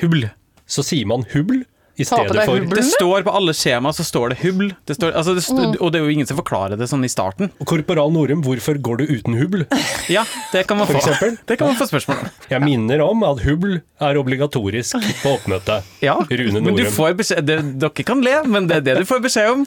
Hubl. 0.01 0.29
Så 0.67 0.83
sier 0.83 1.05
man 1.07 1.23
hubl 1.33 1.63
i 1.97 2.05
stedet 2.05 2.45
for. 2.45 2.59
Det 2.77 2.83
står 2.85 3.23
på 3.25 3.33
alle 3.35 3.53
skjema 3.57 3.91
så 3.95 4.05
står 4.05 4.33
det 4.35 4.37
hubl. 4.43 4.71
Det 4.87 4.95
står, 4.97 5.13
altså 5.17 5.33
det 5.37 5.43
st 5.45 5.77
Og 5.81 5.91
det 5.93 5.99
er 5.99 6.05
jo 6.05 6.13
ingen 6.13 6.27
som 6.29 6.37
forklarer 6.39 6.77
det 6.79 6.87
sånn 6.91 7.03
i 7.05 7.09
starten. 7.11 7.49
Korporal 7.65 8.11
Norum, 8.13 8.43
hvorfor 8.45 8.77
går 8.81 9.01
du 9.01 9.05
uten 9.17 9.37
hubl? 9.41 9.65
Ja, 10.07 10.21
det 10.53 10.61
kan 10.69 10.77
man 10.79 10.87
få, 10.87 11.01
det 11.49 11.57
kan 11.59 11.67
man 11.67 11.75
få 11.75 11.87
spørsmål 11.89 12.21
om. 12.23 12.29
Jeg 12.51 12.61
minner 12.63 13.01
om 13.03 13.23
at 13.27 13.41
hubl 13.43 13.79
er 13.99 14.19
obligatorisk 14.21 14.95
på 15.23 15.33
oppmøtet. 15.35 15.83
Ja, 16.05 16.15
Rune 16.29 16.61
men 16.61 16.75
du 16.77 16.83
Norum. 16.83 16.93
får 16.95 17.15
beskjed 17.19 17.47
det, 17.49 17.57
Dere 17.81 18.05
kan 18.07 18.21
le, 18.23 18.35
men 18.47 18.69
det 18.69 18.77
er 18.79 18.85
det 18.85 18.95
du 19.01 19.07
får 19.09 19.23
beskjed 19.25 19.49
om. 19.51 19.65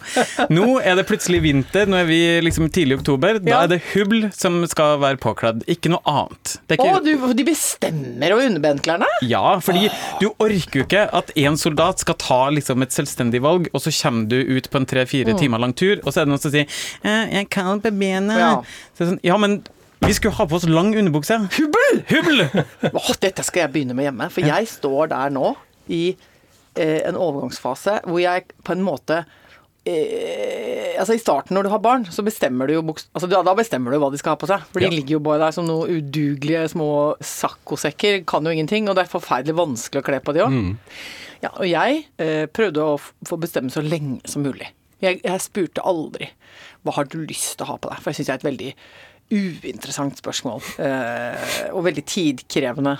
Nå 0.55 0.69
er 0.81 0.97
det 1.01 1.05
plutselig 1.11 1.43
vinter, 1.45 1.91
nå 1.91 1.99
er 2.01 2.07
vi 2.09 2.21
liksom 2.47 2.71
tidlig 2.73 2.97
i 2.97 3.01
oktober. 3.03 3.41
Da 3.43 3.51
Ja. 3.51 3.63
er 3.67 3.73
det 3.75 3.81
hubl 3.93 4.29
som 4.37 4.61
skal 4.71 4.99
være 5.03 5.19
påkledd, 5.21 5.65
ikke 5.71 5.91
noe 5.93 6.01
annet. 6.09 6.55
Det 6.71 6.79
er 6.79 6.87
Å, 6.87 7.03
du, 7.05 7.13
de 7.37 7.45
bestemmer 7.51 8.33
over 8.37 8.47
underbenklærne? 8.49 9.09
ja, 9.27 9.59
fordi 9.61 9.91
du 10.23 10.31
orker 10.39 10.81
jo 10.81 10.87
ikke 10.87 11.05
at 11.21 11.33
en 11.37 11.57
soldat 11.61 12.01
skal 12.05 12.17
ta 12.21 12.41
liksom 12.53 12.85
et 12.85 12.95
selvstendig 12.95 13.41
valg, 13.45 13.69
og 13.73 13.83
så 13.83 13.93
kommer 14.03 14.29
du 14.31 14.39
ut 14.39 14.71
på 14.71 14.81
en 14.81 14.89
tre-fire 14.89 15.35
timer 15.41 15.63
lang 15.63 15.75
tur, 15.77 15.99
og 16.05 16.13
så 16.13 16.21
er 16.21 16.29
det 16.29 16.35
noen 16.35 16.43
som 16.43 16.53
sier 16.55 16.67
eh, 17.03 17.25
'Jeg 17.33 17.51
kan 17.51 17.81
på 17.81 17.93
bena'. 17.93 18.39
Ja. 18.39 18.51
Så 18.99 19.09
sånn, 19.09 19.21
ja, 19.25 19.37
men 19.41 19.63
vi 20.01 20.15
skulle 20.17 20.35
ha 20.35 20.47
på 20.49 20.57
oss 20.57 20.69
lang 20.69 20.95
underbukse. 20.97 21.37
Hubbel! 21.57 22.03
Hubbel! 22.09 22.65
oh, 22.93 23.11
dette 23.25 23.45
skal 23.45 23.67
jeg 23.67 23.73
begynne 23.75 23.97
med 23.97 24.09
hjemme. 24.09 24.31
For 24.33 24.47
jeg 24.47 24.69
står 24.69 25.11
der 25.13 25.33
nå 25.35 25.55
i 25.93 26.17
eh, 26.77 27.01
en 27.09 27.19
overgangsfase 27.21 28.01
hvor 28.07 28.21
jeg 28.23 28.49
på 28.65 28.77
en 28.77 28.85
måte 28.87 29.25
eh, 29.89 30.97
altså 31.01 31.15
I 31.17 31.21
starten 31.23 31.57
når 31.57 31.67
du 31.67 31.71
har 31.73 31.83
barn, 31.85 32.05
så 32.13 32.25
bestemmer 32.27 32.69
du 32.69 32.75
jo 32.77 32.83
altså 32.85 33.29
da, 33.31 33.41
da 33.47 33.55
bestemmer 33.59 33.93
du 33.95 34.01
hva 34.03 34.11
de 34.13 34.21
skal 34.21 34.35
ha 34.35 34.41
på 34.41 34.49
seg. 34.51 34.67
For 34.73 34.83
Ja. 34.83 34.89
de 34.91 34.97
ligger 34.99 35.17
jo 35.19 35.23
bare 35.25 35.41
der 35.47 35.55
som 35.57 35.67
noen 35.69 35.89
udugelige 36.01 36.67
små 36.75 36.91
saccosekker. 37.21 38.25
Kan 38.29 38.45
jo 38.45 38.53
ingenting, 38.55 38.89
og 38.89 38.97
det 38.99 39.07
er 39.07 39.13
forferdelig 39.15 39.57
vanskelig 39.59 40.03
å 40.03 40.07
kle 40.11 40.21
på 40.25 40.35
de 40.37 40.45
òg. 40.45 40.59
Ja, 41.41 41.51
og 41.57 41.65
jeg 41.69 42.05
eh, 42.21 42.45
prøvde 42.53 42.85
å 42.85 42.99
få 43.01 43.39
bestemme 43.41 43.73
så 43.73 43.81
lenge 43.85 44.21
som 44.29 44.43
mulig. 44.45 44.69
Jeg, 45.01 45.23
jeg 45.25 45.41
spurte 45.41 45.81
aldri 45.89 46.29
hva 46.85 46.93
har 46.99 47.07
du 47.09 47.19
lyst 47.25 47.57
til 47.57 47.65
å 47.65 47.71
ha 47.73 47.77
på 47.81 47.89
deg, 47.89 48.01
for 48.03 48.11
jeg 48.13 48.19
syns 48.21 48.29
jeg 48.29 48.35
er 48.37 48.41
et 48.43 48.49
veldig 48.51 48.71
uinteressant 49.31 50.19
spørsmål. 50.21 50.63
Eh, 50.83 51.51
og 51.73 51.85
veldig 51.87 52.05
tidkrevende. 52.11 52.97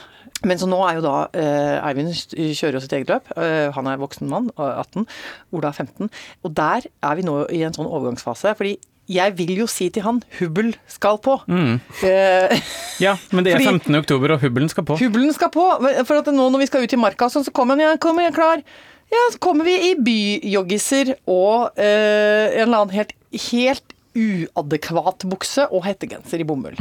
Men 0.47 0.61
så 0.61 0.69
nå 0.71 0.79
er 0.87 0.97
jo 0.97 1.03
da 1.05 1.17
eh, 1.37 1.79
Eivind 1.85 2.15
kjører 2.33 2.79
jo 2.79 2.85
sitt 2.85 2.95
eget 2.97 3.11
løp. 3.13 3.27
Eh, 3.37 3.69
han 3.77 3.91
er 3.91 4.01
voksen 4.01 4.31
mann, 4.31 4.49
og 4.57 4.71
18. 4.71 5.09
Ola 5.57 5.73
er 5.73 5.83
15. 5.85 6.09
Og 6.47 6.55
der 6.57 6.87
er 6.89 7.19
vi 7.19 7.27
nå 7.27 7.43
i 7.53 7.65
en 7.67 7.77
sånn 7.77 7.91
overgangsfase. 7.91 8.55
fordi 8.57 8.79
jeg 9.11 9.35
vil 9.35 9.57
jo 9.59 9.67
si 9.67 9.89
til 9.91 10.05
han 10.05 10.21
Hubbel 10.39 10.71
skal 10.89 11.19
på. 11.19 11.41
Mm. 11.51 11.81
Eh, 12.07 12.61
Ja, 13.05 13.17
men 13.33 13.47
det 13.47 13.57
er 13.57 13.65
15. 13.65 13.95
oktober, 13.97 14.37
og 14.37 14.43
Hubbelen 14.45 14.71
skal 14.71 14.85
på. 14.87 14.97
Hubbelen 15.01 15.33
skal 15.35 15.51
på. 15.53 15.67
For 16.07 16.21
at 16.21 16.29
nå 16.31 16.47
når 16.53 16.63
vi 16.63 16.69
skal 16.71 16.85
ut 16.85 16.95
i 16.95 17.01
marka, 17.01 17.31
sånn, 17.33 17.47
så 17.47 17.53
kommer 17.57 17.75
han, 17.75 17.85
ja, 17.87 17.95
kommer 18.01 18.29
jeg 18.29 18.37
klar. 18.37 18.63
Ja, 19.11 19.23
så 19.33 19.41
kommer 19.43 19.67
vi 19.67 19.75
i 19.89 19.95
byjoggiser 19.99 21.17
og 21.27 21.81
eh, 21.81 22.61
en 22.61 22.69
eller 22.69 22.85
annen 22.85 22.95
helt, 22.95 23.17
helt 23.51 23.97
uadekvat 24.17 25.27
bukse 25.31 25.67
og 25.71 25.85
hettegenser 25.87 26.43
i 26.43 26.47
bomull. 26.49 26.79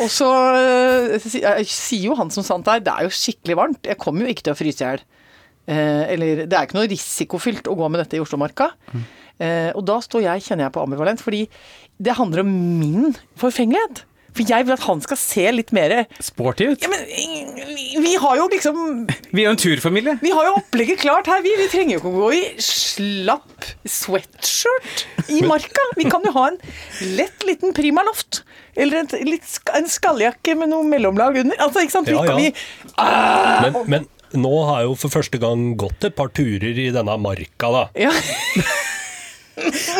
Og 0.00 0.08
så 0.08 0.28
eh, 0.56 1.26
jeg 1.42 1.66
sier 1.68 2.06
jo 2.08 2.16
han 2.16 2.32
som 2.32 2.44
sant 2.46 2.68
er, 2.70 2.80
det 2.84 2.92
er 2.92 3.08
jo 3.08 3.16
skikkelig 3.16 3.58
varmt. 3.58 3.88
Jeg 3.88 4.00
kommer 4.00 4.24
jo 4.24 4.32
ikke 4.32 4.46
til 4.48 4.54
å 4.54 4.58
fryse 4.58 4.80
i 4.80 4.86
hjel. 4.86 5.02
Eh, 5.70 6.04
eller 6.14 6.44
det 6.46 6.56
er 6.56 6.66
ikke 6.66 6.78
noe 6.78 6.90
risikofylt 6.90 7.68
å 7.70 7.76
gå 7.78 7.90
med 7.92 8.02
dette 8.02 8.18
i 8.18 8.22
Oslomarka. 8.22 8.72
Eh, 9.42 9.70
og 9.76 9.84
da 9.88 9.98
står 10.04 10.24
jeg, 10.24 10.46
kjenner 10.46 10.68
jeg 10.68 10.74
på 10.74 10.84
ambivalens, 10.84 11.24
fordi 11.24 11.44
det 12.02 12.16
handler 12.18 12.44
om 12.44 12.56
min 12.80 13.12
forfengelighet. 13.40 14.04
For 14.32 14.48
jeg 14.48 14.64
vil 14.64 14.72
at 14.72 14.84
han 14.86 15.02
skal 15.04 15.18
se 15.20 15.42
litt 15.52 15.72
mer 15.76 15.92
Sporty 16.24 16.70
ut. 16.72 16.82
ja, 16.84 16.88
men 16.88 17.02
vi 18.02 18.14
har 18.16 18.38
jo 18.38 18.46
liksom 18.48 18.78
Vi 19.32 19.42
er 19.42 19.50
jo 19.50 19.52
en 19.52 19.60
turfamilie. 19.60 20.14
Vi 20.22 20.30
har 20.32 20.46
jo 20.48 20.54
opplegget 20.60 21.02
klart 21.02 21.28
her, 21.28 21.42
vi. 21.44 21.52
Vi 21.60 21.66
trenger 21.72 21.98
jo 21.98 22.00
ikke 22.00 22.12
å 22.12 22.22
gå 22.22 22.30
i 22.38 22.42
slapp 22.64 23.66
sweatshirt 23.88 25.04
i 25.32 25.42
marka. 25.46 25.84
Vi 25.98 26.08
kan 26.10 26.24
jo 26.24 26.32
ha 26.36 26.46
en 26.52 26.58
lett 27.18 27.44
liten 27.48 27.74
primaloft. 27.76 28.42
Eller 28.74 29.02
en, 29.02 29.12
litt, 29.28 29.44
en 29.76 29.88
skalljakke 29.92 30.56
med 30.56 30.72
noe 30.72 30.86
mellomlag 30.88 31.36
under. 31.42 31.58
Altså, 31.60 31.84
ikke 31.84 31.96
sant? 31.98 32.08
Vi, 32.08 32.16
Ja, 32.16 32.24
ja. 32.24 32.36
vi, 32.38 32.52
ah, 32.96 33.68
Men, 33.68 33.76
men 34.32 34.42
nå 34.42 34.52
har 34.64 34.80
jeg 34.82 34.88
jo 34.88 34.96
for 35.04 35.12
første 35.12 35.40
gang 35.42 35.74
gått 35.80 36.08
et 36.08 36.16
par 36.16 36.32
turer 36.32 36.72
i 36.72 36.88
denne 36.94 37.18
marka, 37.20 37.68
da. 37.74 37.84
ja. 38.06 38.12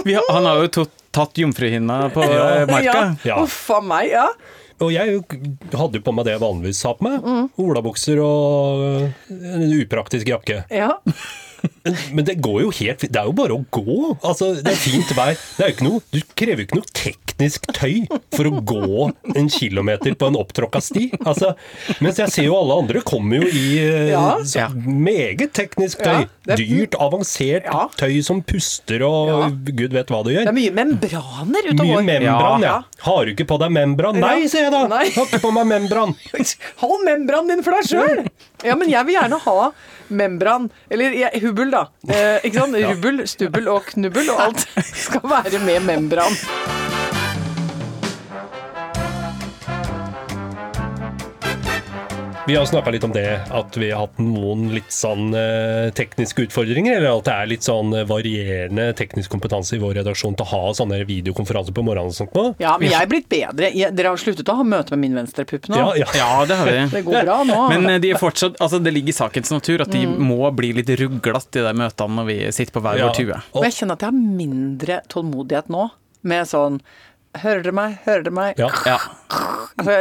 Vi 0.06 0.14
har, 0.16 0.24
han 0.32 0.46
har 0.48 0.62
jo 0.64 0.68
to, 0.72 0.84
tatt 1.12 1.38
jomfruhinna 1.42 2.00
på 2.14 2.24
Ja. 2.26 2.66
marka. 2.68 3.04
Ja. 3.28 3.38
Uff 3.44 3.70
a 3.76 3.80
meg, 3.84 4.10
ja. 4.14 4.26
Og 4.82 4.90
jeg 4.90 5.20
hadde 5.78 6.00
jo 6.00 6.02
på 6.02 6.12
meg 6.16 6.24
det 6.26 6.32
jeg 6.34 6.42
vanligvis 6.42 6.80
har 6.88 6.96
på 6.98 7.06
meg. 7.06 7.50
Olabukser 7.62 8.18
og 8.24 9.12
en 9.30 9.72
upraktisk 9.78 10.32
jakke. 10.32 10.64
ja. 10.72 10.96
Men, 11.84 11.94
men 12.10 12.24
det 12.26 12.34
går 12.42 12.56
jo 12.64 12.70
helt 12.74 12.98
fint. 13.04 13.12
Det 13.14 13.20
er 13.20 13.28
jo 13.28 13.34
bare 13.38 13.54
å 13.54 13.60
gå. 13.70 14.16
Altså, 14.26 14.48
det 14.66 14.72
er 14.72 14.80
fint 14.82 15.12
vær. 15.14 15.36
Det 15.38 15.62
er 15.62 15.68
jo 15.70 15.74
ikke 15.76 15.86
noe, 15.86 16.00
du 16.10 16.18
krever 16.34 16.64
jo 16.64 16.66
ikke 16.66 16.78
noe 16.80 16.88
teknisk 17.42 17.66
tøy 17.74 18.06
for 18.36 18.48
å 18.48 18.60
gå 18.62 19.08
en 19.36 19.48
kilometer 19.50 20.14
på 20.18 20.28
en 20.30 20.36
opptråkka 20.38 20.80
sti. 20.82 21.08
Altså, 21.26 21.52
mens 22.02 22.18
jeg 22.20 22.30
ser 22.32 22.46
jo 22.46 22.56
alle 22.58 22.76
andre 22.84 23.02
kommer 23.06 23.42
jo 23.42 23.48
i 23.48 23.78
eh, 23.82 24.10
Ja. 24.12 24.38
så, 24.44 24.68
meget 24.86 25.52
teknisk 25.52 26.02
tøy. 26.04 26.28
Ja, 26.46 26.56
Dyrt, 26.58 26.94
avansert 26.98 27.64
Ja. 27.66 27.88
tøy 27.98 28.22
som 28.22 28.42
puster 28.42 29.02
og 29.06 29.28
Ja. 29.28 29.48
gud 29.50 29.92
vet 29.92 30.06
hva 30.08 30.22
det 30.24 30.34
gjør. 30.36 30.44
Det 30.44 30.52
er 30.52 30.58
mye 30.60 30.74
membraner 30.74 31.62
ute 31.66 31.80
og 31.80 31.86
Mye 31.86 31.96
går. 31.96 32.04
membran, 32.04 32.60
ja. 32.62 32.72
Ja. 32.72 32.82
Har 33.02 33.24
du 33.24 33.32
ikke 33.34 33.46
på 33.46 33.58
deg 33.58 33.70
membran? 33.70 34.20
Nei, 34.20 34.46
sier 34.46 34.62
jeg 34.68 34.72
da! 34.72 34.86
Nei. 34.88 35.10
Har 35.10 35.26
ikke 35.26 35.40
på 35.42 35.52
meg 35.52 35.66
membran. 35.66 36.14
Hold 36.82 37.04
membranen 37.04 37.48
din 37.48 37.62
for 37.62 37.72
deg 37.72 37.84
sjøl! 37.90 38.26
Ja, 38.64 38.76
men 38.76 38.88
jeg 38.88 39.04
vil 39.06 39.16
gjerne 39.16 39.40
ha 39.42 39.72
membran. 40.10 40.70
Eller 40.90 41.10
ja, 41.18 41.28
hubbel, 41.40 41.70
da. 41.70 41.86
Eh, 42.08 42.38
ikke 42.46 42.60
sant? 42.60 42.74
Rubbel, 42.92 43.26
stubbel 43.26 43.68
og 43.68 43.82
knubbel, 43.90 44.30
og 44.30 44.40
alt 44.40 44.66
skal 45.04 45.20
være 45.28 45.58
med 45.64 45.82
membran. 45.82 47.01
Vi 52.46 52.56
har 52.56 52.64
snakka 52.66 52.90
litt 52.90 53.04
om 53.06 53.12
det, 53.14 53.40
at 53.54 53.76
vi 53.78 53.90
har 53.92 54.00
hatt 54.02 54.16
noen 54.18 54.64
litt 54.74 54.90
sånn 54.90 55.28
eh, 55.38 55.92
tekniske 55.94 56.42
utfordringer. 56.48 56.96
Eller 56.98 57.12
at 57.20 57.28
det 57.28 57.34
er 57.38 57.50
litt 57.52 57.62
sånn 57.66 57.92
eh, 57.94 58.02
varierende 58.08 58.88
teknisk 58.98 59.30
kompetanse 59.30 59.76
i 59.76 59.80
vår 59.82 59.94
redaksjon 60.00 60.34
til 60.34 60.42
å 60.42 60.50
ha 60.50 60.72
sånne 60.74 60.98
videokonferanser 61.06 61.76
på 61.76 61.84
morgenen 61.86 62.10
og 62.10 62.16
sånt 62.16 62.34
nå. 62.34 62.44
Ja, 62.62 62.72
men 62.82 62.90
jeg 62.90 62.98
er 62.98 63.10
blitt 63.12 63.28
bedre. 63.30 63.70
Jeg, 63.70 63.94
dere 63.94 64.10
har 64.10 64.18
sluttet 64.18 64.50
å 64.50 64.56
ha 64.58 64.66
møte 64.66 64.96
med 64.96 65.04
min 65.04 65.20
venstrepupp 65.20 65.70
nå. 65.70 65.78
Ja, 65.78 65.92
ja. 66.02 66.08
Ja, 66.18 66.32
det 66.50 66.58
har 66.58 66.72
vi. 66.72 66.82
Det 66.96 67.04
går 67.06 67.28
bra 67.30 67.38
nå. 67.46 67.60
Men 67.76 67.86
eh, 67.94 68.00
de 68.02 68.10
er 68.16 68.20
fortsatt, 68.20 68.58
altså 68.58 68.82
det 68.82 68.90
ligger 68.96 69.14
i 69.14 69.18
sakens 69.20 69.54
natur 69.54 69.86
at 69.86 69.94
de 69.94 70.02
må 70.10 70.42
bli 70.58 70.72
litt 70.80 70.90
ruglete 70.98 71.62
i 71.62 71.66
de 71.68 71.76
møtene 71.78 72.18
når 72.18 72.30
vi 72.32 72.38
sitter 72.58 72.74
på 72.74 72.82
hver 72.88 72.98
Ja. 73.04 73.12
vår 73.12 73.20
tue. 73.22 73.38
Og 73.54 73.68
jeg 73.70 73.78
kjenner 73.78 74.00
at 74.00 74.02
jeg 74.02 74.10
har 74.10 74.36
mindre 74.42 74.98
tålmodighet 75.14 75.70
nå, 75.72 75.86
med 76.26 76.46
sånn 76.50 76.82
Hører 77.40 77.62
dere 77.64 77.72
meg? 77.72 77.94
Hører 78.04 78.24
dere 78.26 78.34
meg? 78.36 78.58
Ja, 78.60 78.68
Ja. 78.86 78.98
Altså, 79.80 79.94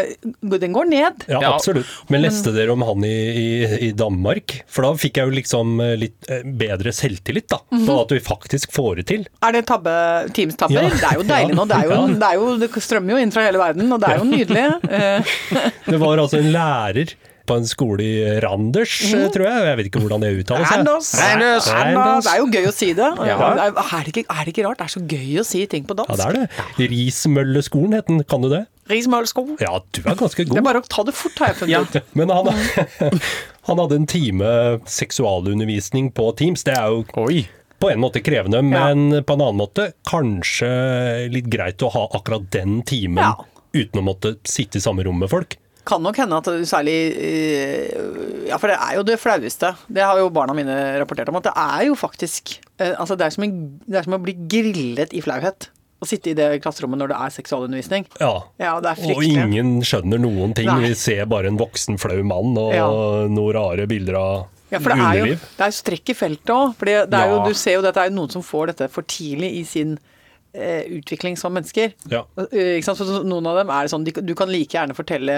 den 0.59 0.73
går 0.75 0.85
ned. 0.91 1.21
ja, 1.29 1.39
Ja. 1.39 1.53
absolutt. 1.55 1.87
Men 2.11 2.21
leste 2.25 2.51
dere 2.51 2.73
om 2.73 2.81
han 2.83 3.05
i, 3.07 3.13
i, 3.31 3.67
i 3.87 3.91
Danmark? 3.95 4.57
For 4.67 4.83
da 4.83 4.89
fikk 4.99 5.15
jeg 5.21 5.29
jo 5.29 5.35
liksom 5.37 5.79
eh, 5.79 5.93
litt 6.01 6.27
eh, 6.29 6.41
bedre 6.43 6.91
selvtillit, 6.91 7.47
da. 7.53 7.61
På 7.87 8.01
at 8.01 8.11
vi 8.11 8.19
faktisk 8.19 8.73
får 8.75 8.99
det 8.99 9.05
til. 9.13 9.23
Er 9.41 9.55
det 9.55 9.63
tabbe, 9.71 9.93
Teams-tabber? 10.35 10.75
Ja. 10.75 10.89
Det 10.91 11.07
er 11.07 11.15
jo 11.21 11.23
deilig 11.29 11.55
nå. 11.55 11.65
Det, 11.71 11.77
er 11.79 11.87
jo, 11.87 11.91
Ja. 12.01 12.07
det, 12.19 12.27
er 12.33 12.41
jo, 12.41 12.51
det 12.65 12.71
strømmer 12.83 13.15
jo 13.15 13.21
inn 13.23 13.31
fra 13.31 13.47
hele 13.47 13.63
verden, 13.63 13.87
og 13.95 14.03
det 14.03 14.11
er 14.11 14.19
jo 14.19 14.27
nydelig. 14.27 14.67
Eh, 14.91 15.71
Det 15.87 15.99
var 16.03 16.19
altså 16.19 16.41
en 16.43 16.51
lærer 16.51 17.15
på 17.51 17.57
en 17.59 17.67
skole 17.67 18.05
i 18.07 18.39
Randers, 18.43 18.93
mm. 19.11 19.25
tror 19.35 19.47
jeg. 19.49 19.63
Jeg 19.67 19.79
vet 19.81 19.89
ikke 19.91 20.01
hvordan 20.05 20.23
det 20.23 20.31
uttales. 20.39 20.71
Randers. 20.71 21.09
Randers. 21.19 21.67
Randers. 21.75 22.25
Det 22.27 22.31
er 22.33 22.39
jo 22.39 22.49
gøy 22.55 22.69
å 22.69 22.75
si 22.75 22.91
det. 22.97 23.09
Ja. 23.31 23.37
Er, 23.51 23.71
er, 23.79 24.03
det 24.05 24.11
ikke, 24.11 24.23
er 24.31 24.47
det 24.47 24.51
ikke 24.53 24.63
rart? 24.67 24.79
Det 24.81 24.85
er 24.87 24.93
så 24.95 25.01
gøy 25.07 25.39
å 25.41 25.43
si 25.47 25.61
ting 25.71 25.85
på 25.87 25.95
dansk. 25.97 26.11
Ja, 26.15 26.31
det 26.31 26.43
er 26.45 26.51
det. 26.79 26.87
Rismølleskolen 26.91 27.95
het 27.95 28.09
den, 28.09 28.23
kan 28.27 28.43
du 28.43 28.49
det? 28.51 28.63
Rismølleskolen. 28.91 29.55
Ja, 29.61 29.77
du 29.93 30.01
er 30.01 30.17
ganske 30.19 30.45
god. 30.47 30.55
Det 30.57 30.61
er 30.61 30.65
bare 30.67 30.81
å 30.81 30.87
ta 30.89 31.05
det 31.07 31.13
fort, 31.15 31.37
har 31.39 31.51
jeg 31.53 31.59
funnet 31.61 31.73
Ja. 31.75 31.81
ut. 31.85 32.11
Men 32.17 32.33
han, 32.33 32.49
han 33.69 33.81
hadde 33.83 33.99
en 34.01 34.07
time 34.09 34.51
seksualundervisning 34.89 36.11
på 36.17 36.27
Teams. 36.39 36.65
Det 36.67 36.75
er 36.75 36.91
jo 36.91 37.05
Oi. 37.23 37.45
på 37.81 37.91
en 37.93 38.01
måte 38.03 38.23
krevende, 38.25 38.61
men 38.65 39.23
på 39.23 39.37
en 39.37 39.45
annen 39.47 39.61
måte 39.61 39.91
kanskje 40.09 40.71
litt 41.33 41.49
greit 41.51 41.81
å 41.85 41.91
ha 41.93 42.07
akkurat 42.19 42.49
den 42.53 42.81
timen 42.87 43.23
Ja. 43.23 43.35
uten 43.73 44.01
å 44.01 44.07
måtte 44.11 44.35
sitte 44.47 44.81
i 44.81 44.83
samme 44.83 45.05
rom 45.07 45.19
med 45.23 45.31
folk. 45.31 45.57
Kan 45.87 46.03
nok 46.05 46.17
hende 46.21 46.37
at 46.37 46.45
særlig 46.69 46.95
eh, 47.17 48.47
Ja, 48.49 48.57
for 48.61 48.69
det 48.71 48.77
er 48.77 48.95
jo 48.99 49.03
det 49.07 49.17
flaueste. 49.21 49.73
Det 49.89 50.03
har 50.05 50.19
jo 50.21 50.29
barna 50.33 50.53
mine 50.57 50.75
rapportert 51.01 51.29
om. 51.31 51.39
At 51.39 51.47
det 51.49 51.53
er 51.57 51.85
jo 51.89 51.95
faktisk 51.97 52.57
eh, 52.77 52.93
Altså, 52.99 53.17
det 53.17 53.25
er 53.27 53.35
som, 53.35 53.45
en, 53.47 53.55
det 53.87 53.97
er 54.01 54.07
som 54.07 54.17
å 54.17 54.21
bli 54.21 54.35
grillet 54.51 55.13
i 55.17 55.23
flauhet. 55.25 55.69
Å 56.01 56.07
sitte 56.09 56.31
i 56.31 56.37
det 56.37 56.47
klasserommet 56.63 56.97
når 56.97 57.11
det 57.13 57.17
er 57.21 57.33
seksualundervisning. 57.35 58.07
Ja. 58.21 58.31
Ja, 58.61 58.75
det 58.81 58.95
er 58.95 59.15
Og 59.15 59.21
ingen 59.25 59.81
skjønner 59.85 60.21
noen 60.21 60.55
ting. 60.57 60.69
Nei. 60.69 60.87
Vi 60.89 60.95
ser 60.97 61.27
bare 61.29 61.51
en 61.51 61.59
voksen, 61.61 61.99
flau 62.01 62.17
mann 62.25 62.55
og 62.57 62.73
Ja. 62.73 62.87
noen 63.29 63.53
rare 63.57 63.85
bilder 63.89 64.17
av 64.17 64.47
Ja, 64.71 64.79
for 64.79 64.93
det 64.95 65.03
er 65.03 65.17
jo, 65.19 65.25
det 65.35 65.65
er 65.65 65.69
jo 65.73 65.75
strekk 65.81 66.09
i 66.09 66.15
feltet 66.15 66.53
òg. 66.55 66.73
Er 66.87 67.05
Ja. 67.11 67.43
du 67.45 67.53
ser 67.53 67.73
jo 67.77 67.85
at 67.85 67.93
det 67.93 68.05
er 68.05 68.09
noen 68.15 68.31
som 68.31 68.41
får 68.41 68.67
dette 68.73 68.89
for 68.89 69.03
tidlig 69.03 69.51
i 69.59 69.63
sin 69.63 69.97
eh, 69.97 70.10
utvikling 70.53 71.37
som 71.39 71.53
mennesker. 71.55 71.93
Ja. 72.11 72.25
Eh, 72.51 72.77
ikke 72.77 72.89
sant? 72.89 72.99
For 72.99 73.23
noen 73.27 73.47
av 73.47 73.61
dem 73.61 73.71
er 73.71 73.87
det 73.87 73.93
sånn 73.93 74.03
Du 74.03 74.33
kan 74.37 74.51
like 74.51 74.75
gjerne 74.75 74.95
fortelle 74.97 75.35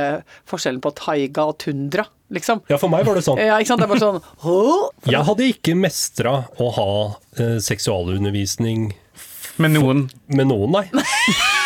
forskjellen 0.49 0.81
på 0.83 0.93
taiga 0.97 1.45
og 1.51 1.57
tundra, 1.61 2.05
liksom. 2.33 2.63
ja, 2.71 2.79
for 2.81 2.89
meg 2.93 3.05
var 3.05 3.19
det 3.19 3.25
sånn. 3.27 3.41
Ja, 3.41 3.59
ikke 3.61 3.73
sant? 3.73 3.83
Det 3.83 3.89
er 3.89 3.93
bare 3.93 4.05
sånn 4.05 5.09
Jeg 5.13 5.27
hadde 5.29 5.49
ikke 5.53 5.77
mestra 5.77 6.37
å 6.57 6.69
ha 6.79 6.89
eh, 7.37 7.57
seksualundervisning 7.63 8.91
Med 9.61 9.75
noen 9.75 10.07
med 10.33 10.49
noen, 10.49 10.79
nei. 10.79 10.87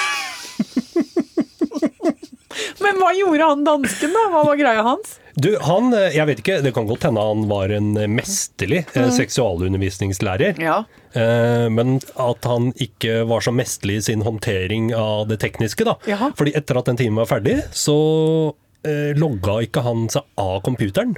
Men 2.88 3.00
hva 3.03 3.10
gjorde 3.17 3.48
han 3.51 3.63
dansken, 3.67 4.13
da? 4.15 4.25
Hva 4.32 4.44
var 4.48 4.60
greia 4.60 4.84
hans? 4.86 5.17
Du, 5.38 5.51
han, 5.62 5.91
eh, 5.94 6.15
jeg 6.15 6.25
vet 6.32 6.39
ikke, 6.41 6.56
det 6.65 6.72
kan 6.74 6.88
godt 6.89 7.03
hende 7.06 7.22
han 7.22 7.44
var 7.50 7.70
en 7.75 7.91
eh, 8.00 8.08
mesterlig 8.10 8.86
Mm. 8.88 9.03
eh, 9.03 9.12
seksualundervisningslærer. 9.20 10.58
Ja. 10.63 10.79
Eh, 11.13 11.67
Men 11.70 12.00
at 12.17 12.48
han 12.50 12.72
ikke 12.82 13.20
var 13.29 13.44
så 13.46 13.51
mesterlig 13.53 13.98
i 14.00 14.06
sin 14.08 14.24
håndtering 14.25 14.94
av 14.98 15.27
det 15.29 15.39
tekniske, 15.44 15.86
da. 15.86 15.98
Jaha. 16.10 16.32
Fordi 16.39 16.56
etter 16.58 16.79
at 16.79 16.86
den 16.89 16.98
timen 17.03 17.20
var 17.22 17.29
ferdig, 17.38 17.60
så 17.75 17.98
logga 19.20 19.58
ikke 19.65 19.82
han 19.84 20.06
seg 20.08 20.24
av 20.39 20.62
computeren. 20.63 21.17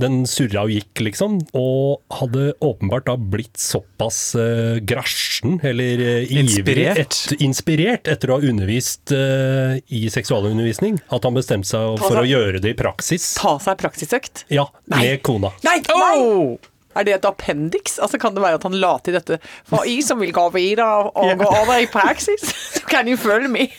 Den 0.00 0.24
surra 0.26 0.64
og 0.66 0.72
gikk, 0.74 1.04
liksom, 1.06 1.38
og 1.54 2.02
hadde 2.18 2.48
åpenbart 2.64 3.06
da 3.06 3.14
blitt 3.18 3.60
såpass 3.62 4.18
uh, 4.34 4.80
grasjen, 4.82 5.60
eller 5.62 6.02
ivrig, 6.24 6.40
Inspirert. 6.44 7.00
Et, 7.04 7.36
inspirert 7.46 8.10
etter 8.10 8.32
å 8.32 8.40
ha 8.40 8.50
undervist 8.50 9.14
uh, 9.14 9.78
i 9.86 10.04
seksualundervisning, 10.10 10.98
at 11.14 11.28
han 11.28 11.38
bestemte 11.38 11.70
seg 11.70 11.98
Ta 12.00 12.08
for 12.10 12.24
å 12.24 12.26
gjøre 12.26 12.62
det 12.64 12.74
i 12.74 12.78
praksis. 12.78 13.34
Ta 13.38 13.56
seg 13.62 13.78
praksisøkt? 13.84 14.46
Ja, 14.52 14.66
Nei. 14.90 15.04
med 15.06 15.26
kona. 15.26 15.54
Nei! 15.66 15.78
nei! 15.86 16.73
Er 16.94 17.06
det 17.06 17.14
et 17.16 17.24
appendix? 17.28 17.98
Altså 17.98 18.18
Kan 18.22 18.34
det 18.36 18.42
være 18.44 18.60
at 18.60 18.66
han 18.66 18.76
la 18.78 18.92
til 19.04 19.16
dette 19.16 19.38
For 19.68 19.86
jeg 19.88 20.04
som 20.06 20.20
vil 20.22 20.32
gå 20.34 20.46
videre 20.54 21.10
og 21.10 21.34
gå 21.40 21.48
over 21.48 21.80
i 21.82 21.88
praksis, 21.90 22.44
så 22.76 22.84
kan 22.90 23.08
you 23.10 23.16
følge 23.20 23.48
med. 23.50 23.74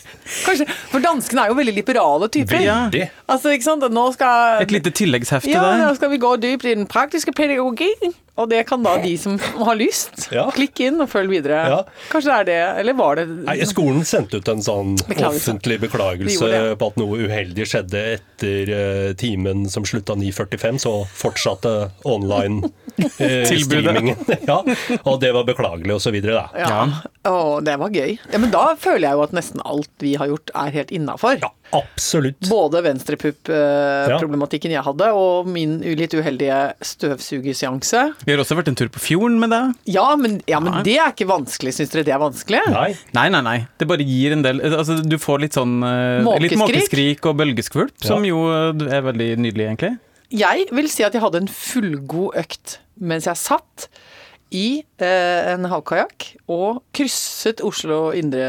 Kanskje, 0.46 0.68
For 0.92 1.04
danskene 1.04 1.46
er 1.46 1.54
jo 1.54 1.58
veldig 1.60 1.76
liberale 1.78 2.30
typer. 2.34 2.60
Veldig. 2.60 3.08
Altså, 3.30 3.54
ikke 3.56 3.68
sant? 3.70 3.86
Nå 3.94 4.06
skal 4.16 4.62
Et 4.66 4.74
lite 4.74 4.92
tilleggshefte 4.92 5.54
ja, 5.54 5.64
der. 5.64 5.86
nå 5.86 5.96
skal 5.96 6.12
vi 6.12 6.22
gå 6.22 6.36
dypt 6.42 6.66
i 6.66 6.76
den 6.76 6.88
praktiske 6.90 7.34
pedagogien. 7.36 8.16
Og 8.36 8.50
det 8.52 8.66
kan 8.68 8.82
da 8.84 8.98
de 9.00 9.14
som 9.18 9.38
har 9.40 9.78
lyst, 9.80 10.26
Ja. 10.34 10.50
klikke 10.52 10.90
inn 10.90 11.00
og 11.00 11.08
følge 11.08 11.38
videre. 11.38 11.60
Ja. 11.72 11.78
Kanskje 12.12 12.28
det 12.28 12.36
er 12.36 12.48
det, 12.50 12.80
eller 12.82 12.94
var 13.00 13.16
det 13.16 13.28
Nei, 13.30 13.56
Skolen 13.70 14.04
sendte 14.04 14.42
ut 14.42 14.50
en 14.52 14.60
sånn 14.66 14.96
Beklagelse. 15.00 15.40
offentlig 15.40 15.78
beklagelse 15.86 16.50
på 16.76 16.90
at 16.92 16.98
noe 17.00 17.22
uheldig 17.30 17.64
skjedde 17.72 18.02
etter 18.18 18.72
eh, 18.76 19.14
timen 19.16 19.64
som 19.72 19.86
slutta 19.88 20.18
9.45, 20.20 20.82
så 20.84 20.94
fortsatte 21.16 21.72
online 22.04 22.70
eh, 23.24 23.48
streamingen. 23.48 24.18
ja, 24.52 24.60
og 25.06 25.20
det 25.24 25.32
var 25.36 25.48
beklagelig 25.48 25.96
og 25.96 26.04
så 26.04 26.12
videre, 26.12 26.44
da. 26.44 26.48
Ja. 26.60 27.32
Å, 27.32 27.62
det 27.66 27.78
var 27.82 27.90
gøy. 27.96 28.18
Ja, 28.34 28.38
Men 28.44 28.52
da 28.52 28.66
føler 28.76 29.08
jeg 29.10 29.18
jo 29.20 29.24
at 29.30 29.32
nesten 29.40 29.64
alt 29.66 29.90
vi 30.04 30.16
har 30.20 30.28
gjort 30.30 30.52
er 30.54 30.76
helt 30.76 30.92
innafor. 30.92 31.40
Ja, 31.42 31.54
absolutt. 31.74 32.50
Både 32.50 32.82
venstrepupp-problematikken 32.86 34.74
jeg 34.76 34.84
hadde, 34.86 35.10
og 35.18 35.50
min 35.50 35.78
litt 35.98 36.14
uheldige 36.16 36.60
støvsugerseanse. 36.86 38.04
Vi 38.26 38.34
har 38.36 38.44
også 38.44 38.58
vært 38.60 38.72
en 38.72 38.78
tur 38.80 38.92
på 38.94 39.02
fjorden 39.04 39.40
med 39.42 39.54
deg. 39.54 39.74
Ja, 39.96 40.08
men, 40.20 40.40
ja, 40.50 40.62
men 40.64 40.82
det 40.88 40.98
er 41.00 41.14
ikke 41.14 41.30
vanskelig. 41.30 41.76
Syns 41.78 41.94
dere 41.94 42.06
det 42.08 42.16
er 42.16 42.22
vanskelig? 42.22 42.64
Nei. 42.74 42.90
Nei, 43.18 43.28
nei, 43.34 43.44
nei. 43.46 43.58
Det 43.80 43.90
bare 43.90 44.06
gir 44.06 44.36
en 44.36 44.46
del 44.46 44.62
Altså, 44.66 44.98
du 45.04 45.18
får 45.22 45.44
litt 45.46 45.58
sånn 45.58 45.78
Måkeskrik. 45.82 46.46
Litt 46.46 46.60
Måkeskrik. 46.62 47.30
og 47.30 47.38
bølgeskvulp, 47.42 47.96
som 48.04 48.26
jo 48.28 48.46
eh, 48.52 48.88
er 48.98 49.06
veldig 49.06 49.30
nydelig, 49.42 49.70
egentlig. 49.70 49.94
Jeg 50.36 50.66
vil 50.74 50.90
si 50.92 51.06
at 51.06 51.14
jeg 51.16 51.24
hadde 51.24 51.44
en 51.44 51.52
fullgod 51.52 52.36
økt 52.42 52.80
mens 52.96 53.28
jeg 53.28 53.38
satt 53.40 53.90
i 54.56 54.68
eh, 55.04 55.50
en 55.52 55.68
havkajakk 55.68 56.30
og 56.56 56.80
krysset 56.96 57.60
Oslo 57.66 58.12
indre 58.16 58.46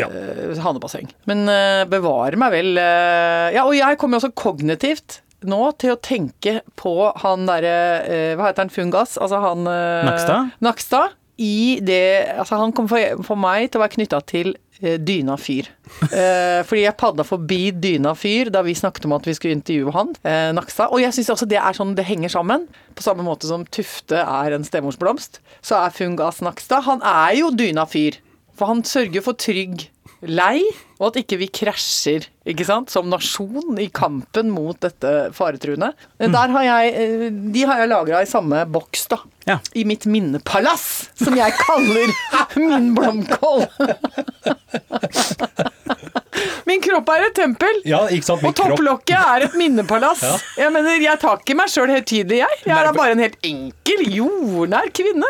Ja. 0.00 0.08
eh, 0.08 0.56
hanebasseng. 0.64 1.10
Men 1.28 1.44
eh, 1.52 1.82
bevare 1.92 2.38
meg 2.40 2.54
vel 2.56 2.72
eh, 2.80 3.52
Ja, 3.58 3.66
og 3.68 3.76
jeg 3.76 3.98
kommer 4.00 4.16
jo 4.18 4.24
også 4.24 4.32
kognitivt 4.38 5.20
nå 5.42 5.58
til 5.82 5.90
å 5.96 5.98
tenke 5.98 6.60
på 6.78 6.92
han 7.24 7.48
derre 7.48 7.76
eh, 8.06 8.32
Hva 8.38 8.48
heter 8.52 8.62
han? 8.64 8.70
Fungas? 8.70 9.16
Altså 9.18 9.40
han 9.42 9.66
eh, 9.66 10.04
Nakstad? 10.06 10.52
Nakstad. 10.62 11.16
I 11.42 11.80
det 11.82 12.02
Altså, 12.38 12.58
han 12.60 12.70
kommer 12.76 12.92
for, 12.92 13.24
for 13.26 13.40
meg 13.40 13.66
til 13.72 13.80
å 13.80 13.82
være 13.82 13.96
knytta 13.96 14.20
til 14.30 14.52
Dyna 14.82 15.36
fyr. 15.38 15.68
Eh, 16.02 16.62
fordi 16.66 16.82
jeg 16.82 16.96
padla 16.98 17.24
forbi 17.26 17.70
Dyna 17.70 18.14
fyr 18.18 18.50
da 18.52 18.64
vi 18.66 18.74
snakket 18.74 19.06
om 19.06 19.14
at 19.16 19.26
vi 19.28 19.34
skulle 19.36 19.56
intervjue 19.56 19.94
han, 19.94 20.12
eh, 20.26 20.50
Nakstad. 20.56 20.90
Og 20.90 21.02
jeg 21.04 21.14
syns 21.14 21.30
også 21.36 21.48
det 21.48 21.60
er 21.60 21.76
sånn 21.76 21.94
det 21.98 22.06
henger 22.08 22.32
sammen. 22.32 22.66
På 22.98 23.04
samme 23.06 23.24
måte 23.26 23.46
som 23.50 23.66
Tufte 23.70 24.18
er 24.22 24.56
en 24.56 24.66
stemorsblomst, 24.66 25.40
så 25.62 25.84
er 25.84 25.94
Fungas 25.94 26.42
Nakstad 26.42 26.86
Han 26.88 27.02
er 27.06 27.38
jo 27.38 27.52
Dyna 27.54 27.86
fyr. 27.86 28.18
For 28.58 28.68
han 28.68 28.82
sørger 28.84 29.24
for 29.24 29.38
trygg 29.38 29.86
lei, 30.22 30.60
og 31.00 31.08
at 31.10 31.16
ikke 31.22 31.38
vi 31.40 31.48
krasjer, 31.50 32.26
ikke 32.46 32.66
sant, 32.68 32.90
som 32.94 33.08
nasjon 33.10 33.78
i 33.82 33.88
kampen 33.94 34.50
mot 34.54 34.78
dette 34.82 35.30
faretruende. 35.34 35.92
Eh, 36.20 36.28
Der 36.30 36.48
har 36.54 36.62
jeg, 36.68 36.92
eh, 36.94 37.30
de 37.52 37.64
har 37.66 37.78
jeg 37.82 37.88
lagra 37.90 38.22
i 38.22 38.28
samme 38.30 38.64
boks, 38.70 39.06
da. 39.10 39.18
Ja. 39.48 39.58
I 39.74 39.82
mitt 39.88 40.06
minnepalass, 40.06 41.08
som 41.18 41.34
jeg 41.34 41.52
kaller 41.58 42.12
min 42.60 42.92
blomkål. 42.94 43.66
Min 46.66 46.80
kropp 46.80 47.08
er 47.12 47.26
et 47.26 47.34
tempel. 47.36 47.80
Ja, 47.86 48.04
ikke 48.08 48.24
sant? 48.24 48.44
Og 48.46 48.54
topplokket 48.56 49.18
er 49.18 49.44
et 49.48 49.56
minnepalass. 49.58 50.22
Ja. 50.32 50.36
Jeg 50.64 50.72
mener, 50.74 50.94
jeg 51.02 51.18
tar 51.20 51.40
ikke 51.42 51.54
meg 51.58 51.68
sjøl 51.72 51.90
høytidelig, 51.92 52.38
jeg. 52.42 52.58
Jeg 52.66 52.72
er 52.76 52.86
da 52.88 52.92
bare 52.96 53.14
en 53.16 53.20
helt 53.22 53.36
enkel, 53.46 54.02
jordnær 54.14 54.88
kvinne. 54.94 55.28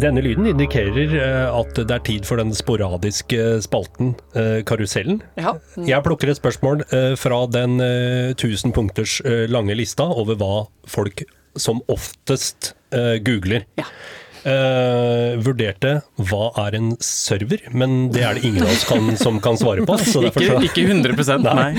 Denne 0.00 0.22
lyden 0.24 0.46
indikerer 0.48 1.12
eh, 1.18 1.46
at 1.52 1.76
det 1.76 1.92
er 1.92 2.04
tid 2.06 2.28
for 2.28 2.40
den 2.40 2.54
sporadiske 2.56 3.58
spalten 3.64 4.14
eh, 4.38 4.62
Karusellen. 4.64 5.20
Ja. 5.36 5.56
Jeg 5.76 6.04
plukker 6.06 6.30
et 6.32 6.40
spørsmål 6.40 6.86
eh, 6.88 7.12
fra 7.20 7.42
den 7.52 7.76
eh, 7.84 8.32
1000 8.32 8.72
punkters 8.76 9.18
eh, 9.28 9.44
lange 9.50 9.76
lista 9.76 10.06
over 10.08 10.38
hva 10.40 10.64
folk 10.88 11.24
som 11.58 11.82
oftest 11.92 12.72
eh, 12.94 13.18
googler. 13.26 13.68
Ja. 13.80 13.88
Uh, 14.40 15.36
vurderte 15.44 15.98
hva 16.16 16.46
er 16.62 16.72
en 16.78 16.94
server, 17.04 17.60
men 17.76 18.06
det 18.08 18.22
er 18.24 18.38
det 18.38 18.46
ingen 18.48 18.64
av 18.64 18.70
oss 18.72 18.86
kan, 18.88 19.10
som 19.20 19.36
kan 19.44 19.58
svare 19.60 19.84
på. 19.84 19.98
Så 20.00 20.22
Ikke, 20.30 20.46
så, 20.46 20.56
ikke 20.64 20.86
100 20.88 21.42
nei. 21.44 21.74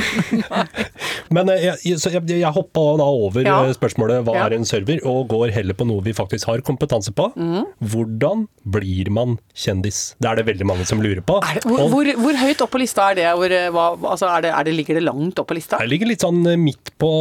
men 1.31 1.49
eh, 1.49 1.63
jeg, 1.83 1.97
jeg, 1.99 2.23
jeg 2.41 2.51
hoppa 2.55 2.83
da 3.01 3.07
over 3.07 3.43
Ja. 3.45 3.57
eh, 3.65 3.73
spørsmålet 3.77 4.23
hva 4.27 4.35
Ja. 4.35 4.45
er 4.49 4.55
en 4.57 4.65
server, 4.65 4.99
og 5.07 5.27
går 5.31 5.51
heller 5.55 5.73
på 5.77 5.87
noe 5.87 6.01
vi 6.05 6.13
faktisk 6.13 6.45
har 6.51 6.61
kompetanse 6.61 7.11
på. 7.15 7.29
Mm. 7.35 7.65
Hvordan 7.81 8.47
blir 8.65 9.09
man 9.09 9.37
kjendis? 9.55 10.15
Det 10.21 10.29
er 10.29 10.35
det 10.41 10.45
veldig 10.51 10.67
mange 10.69 10.85
som 10.85 11.01
lurer 11.01 11.21
på. 11.25 11.39
Det, 11.41 11.63
hvor, 11.65 11.79
Og- 11.81 11.89
hvor, 11.95 12.11
hvor 12.21 12.39
høyt 12.41 12.61
opp 12.61 12.71
på 12.71 12.79
lista 12.83 13.09
er 13.11 13.15
det? 13.15 13.27
Hvor, 13.35 13.51
eh, 13.51 13.69
hva, 13.71 13.87
altså 14.11 14.29
er 14.37 14.41
det, 14.47 14.51
er 14.53 14.63
det? 14.63 14.75
Ligger 14.75 14.95
det 14.99 15.03
langt 15.03 15.39
opp 15.39 15.47
på 15.51 15.55
lista? 15.57 15.77
Det 15.81 15.89
ligger 15.89 16.07
litt 16.07 16.21
sånn 16.21 16.41
midt 16.61 16.91
på 17.01 17.11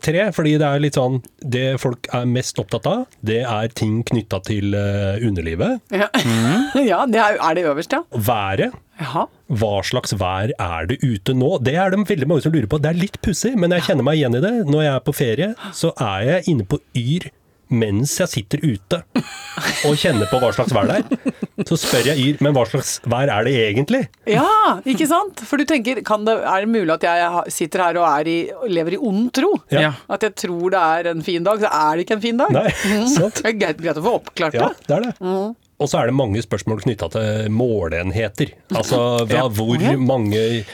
tre, 0.00 0.28
fordi 0.32 0.58
det 0.58 0.68
er 0.68 0.80
litt 0.80 0.94
sånn 0.98 1.22
Det 1.42 1.78
folk 1.80 2.06
er 2.14 2.24
mest 2.26 2.58
opptatt 2.62 2.86
av, 2.86 3.06
det 3.22 3.40
er 3.42 3.68
ting 3.68 4.02
knytta 4.04 4.38
til 4.46 4.74
underlivet. 4.74 5.80
Ja, 5.90 6.08
ja 6.92 7.04
det 7.06 7.20
er, 7.20 7.38
er 7.42 7.54
det 7.58 7.64
øverst, 7.66 7.92
ja. 7.92 8.02
Været. 8.14 8.72
Jaha. 9.00 9.26
Hva 9.52 9.74
slags 9.86 10.14
vær 10.20 10.52
er 10.52 10.88
det 10.90 10.98
ute 11.02 11.34
nå? 11.36 11.54
Det 11.64 11.76
er 11.80 11.92
det 11.94 12.02
veldig 12.08 12.28
mange 12.28 12.44
som 12.44 12.54
lurer 12.54 12.68
på. 12.70 12.80
Det 12.82 12.92
er 12.92 13.00
litt 13.00 13.20
pussig, 13.24 13.54
men 13.58 13.74
jeg 13.76 13.88
kjenner 13.88 14.06
meg 14.06 14.20
igjen 14.20 14.36
i 14.38 14.42
det. 14.44 14.56
Når 14.68 14.84
jeg 14.86 14.94
er 14.94 15.06
på 15.06 15.14
ferie, 15.16 15.52
så 15.76 15.94
er 16.00 16.26
jeg 16.28 16.52
inne 16.54 16.68
på 16.68 16.80
Yr 16.98 17.30
mens 17.72 18.12
jeg 18.20 18.28
sitter 18.28 18.60
ute 18.60 18.98
og 19.88 19.94
kjenner 19.96 20.28
på 20.28 20.36
hva 20.42 20.50
slags 20.52 20.74
vær 20.76 20.90
det 20.90 20.98
er. 21.00 21.32
Så 21.68 21.78
spør 21.80 22.10
jeg 22.10 22.20
Yr, 22.20 22.42
men 22.44 22.52
hva 22.56 22.66
slags 22.68 22.98
vær 23.08 23.32
er 23.32 23.46
det 23.48 23.54
egentlig? 23.62 24.02
Ja, 24.28 24.76
ikke 24.88 25.06
sant? 25.08 25.40
For 25.48 25.60
du 25.60 25.64
tenker, 25.68 26.02
kan 26.06 26.26
det, 26.28 26.36
er 26.44 26.66
det 26.66 26.72
mulig 26.72 26.92
at 26.98 27.06
jeg 27.08 27.54
sitter 27.54 27.86
her 27.86 28.00
og 28.02 28.06
er 28.10 28.28
i, 28.28 28.36
lever 28.72 28.98
i 28.98 29.00
ond 29.00 29.30
tro? 29.36 29.54
Ja. 29.72 29.94
At 30.12 30.26
jeg 30.26 30.36
tror 30.44 30.74
det 30.74 30.84
er 30.98 31.10
en 31.14 31.24
fin 31.24 31.48
dag, 31.48 31.64
så 31.64 31.72
er 31.72 31.96
det 31.96 32.06
ikke 32.06 32.18
en 32.18 32.24
fin 32.28 32.44
dag? 32.44 32.56
Nei, 32.60 32.68
sant? 33.16 33.40
Det 33.40 33.52
er 33.54 33.58
greit, 33.64 33.82
greit 33.82 34.00
å 34.00 34.04
få 34.04 34.16
oppklart 34.20 34.58
det. 34.58 34.64
Ja, 34.64 34.72
det. 34.76 34.88
det 34.88 34.98
er 34.98 35.08
det. 35.08 35.34
Og 35.82 35.88
så 35.90 35.98
er 36.00 36.06
det 36.10 36.14
mange 36.16 36.42
spørsmål 36.44 36.80
knytta 36.84 37.08
til 37.12 37.50
måleenheter. 37.52 38.52
Altså 38.72 39.26
Ja. 39.30 39.48
hvor 39.48 39.80
mange 39.98 40.64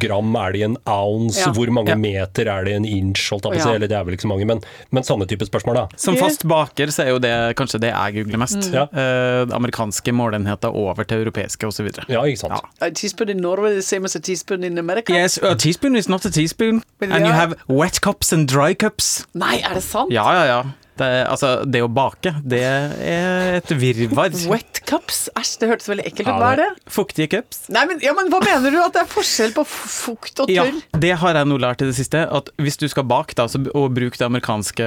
gram 0.00 0.34
er 0.40 0.52
det 0.52 0.60
i 0.60 0.64
en 0.64 0.76
ounce, 0.86 1.40
Ja. 1.44 1.52
hvor 1.52 1.70
mange 1.70 1.90
Ja. 1.92 1.96
meter 1.96 2.48
er 2.48 2.64
det 2.64 2.72
i 2.72 2.76
en 2.76 2.84
inch, 2.84 3.28
holdt 3.30 3.44
jeg 3.44 3.52
på 3.52 3.58
å 3.60 3.62
si. 3.62 3.74
Eller 3.74 3.86
det 3.88 3.96
er 3.98 4.04
vel 4.04 4.14
ikke 4.16 4.24
så 4.26 4.32
mange, 4.32 4.46
men, 4.46 4.60
men 4.90 5.02
sånne 5.02 5.26
type 5.28 5.44
spørsmål, 5.46 5.74
da. 5.74 5.86
Som 5.96 6.16
fast 6.16 6.46
baker 6.48 6.86
så 6.88 7.04
er 7.04 7.08
jo 7.12 7.18
det 7.18 7.56
kanskje 7.56 7.80
det 7.80 7.92
jeg 7.92 8.14
googler 8.24 8.38
mest. 8.38 8.72
Ja. 8.72 8.84
Eh, 8.92 9.44
amerikanske 9.54 10.12
målenheter 10.12 10.72
over 10.74 11.04
til 11.04 11.24
europeiske 11.24 11.66
osv. 11.68 11.90
Ja, 12.08 12.22
ikke 12.24 12.38
sant. 12.38 12.60
A 12.80 12.90
teaspoon 12.90 13.28
in 13.30 13.38
Norway 13.38 13.76
is 13.76 13.84
the 13.84 13.96
same 13.96 14.04
as 14.06 14.16
a 14.16 14.20
teaspoon 14.20 14.64
in 14.64 14.78
America? 14.78 15.12
Yes, 15.12 15.38
a 15.42 15.54
teaspoon 15.54 15.96
is 15.96 16.08
not 16.08 16.24
a 16.24 16.30
teaspoon. 16.30 16.82
And 17.02 17.26
you 17.26 17.32
have 17.32 17.54
wet 17.68 18.00
cups 18.00 18.32
and 18.32 18.48
dry 18.48 18.72
cups. 18.74 19.26
Nei, 19.34 19.58
er 19.60 19.74
det 19.74 19.82
sant? 19.82 20.10
Ja, 20.10 20.24
ja, 20.32 20.44
ja. 20.46 20.62
Det, 20.94 21.06
altså, 21.26 21.48
det 21.66 21.80
å 21.82 21.88
bake, 21.90 22.30
det 22.46 22.60
er 22.62 23.56
et 23.58 23.72
virvar. 23.80 24.30
Wet 24.52 24.78
cups? 24.86 25.24
Æsj, 25.34 25.54
det 25.62 25.70
hørtes 25.72 25.88
veldig 25.90 26.04
ekkelt 26.06 26.28
ut. 26.28 26.30
Ja, 26.30 26.36
Hva 26.38 26.50
er 26.54 26.60
det-? 26.62 26.92
Fuktige 26.94 27.26
cups. 27.32 27.64
Nei, 27.74 27.82
men, 27.90 27.98
ja, 28.04 28.12
men 28.14 28.30
hva 28.30 28.38
mener 28.44 28.70
du? 28.70 28.78
At 28.84 28.94
det 28.94 29.02
er 29.02 29.10
forskjell 29.10 29.56
på 29.56 29.64
fukt 29.66 30.44
og 30.44 30.52
Ja, 30.54 30.68
det 31.02 31.14
har 31.22 31.40
jeg 31.40 31.50
nå 31.50 31.58
lært 31.58 31.82
i 31.82 31.88
det 31.90 31.96
siste. 31.98 32.22
At 32.30 32.52
hvis 32.62 32.78
du 32.78 32.86
skal 32.92 33.08
bake 33.10 33.34
da, 33.38 33.48
så, 33.50 33.58
og 33.74 33.90
bruke 33.96 34.20
det 34.20 34.28
amerikanske 34.28 34.86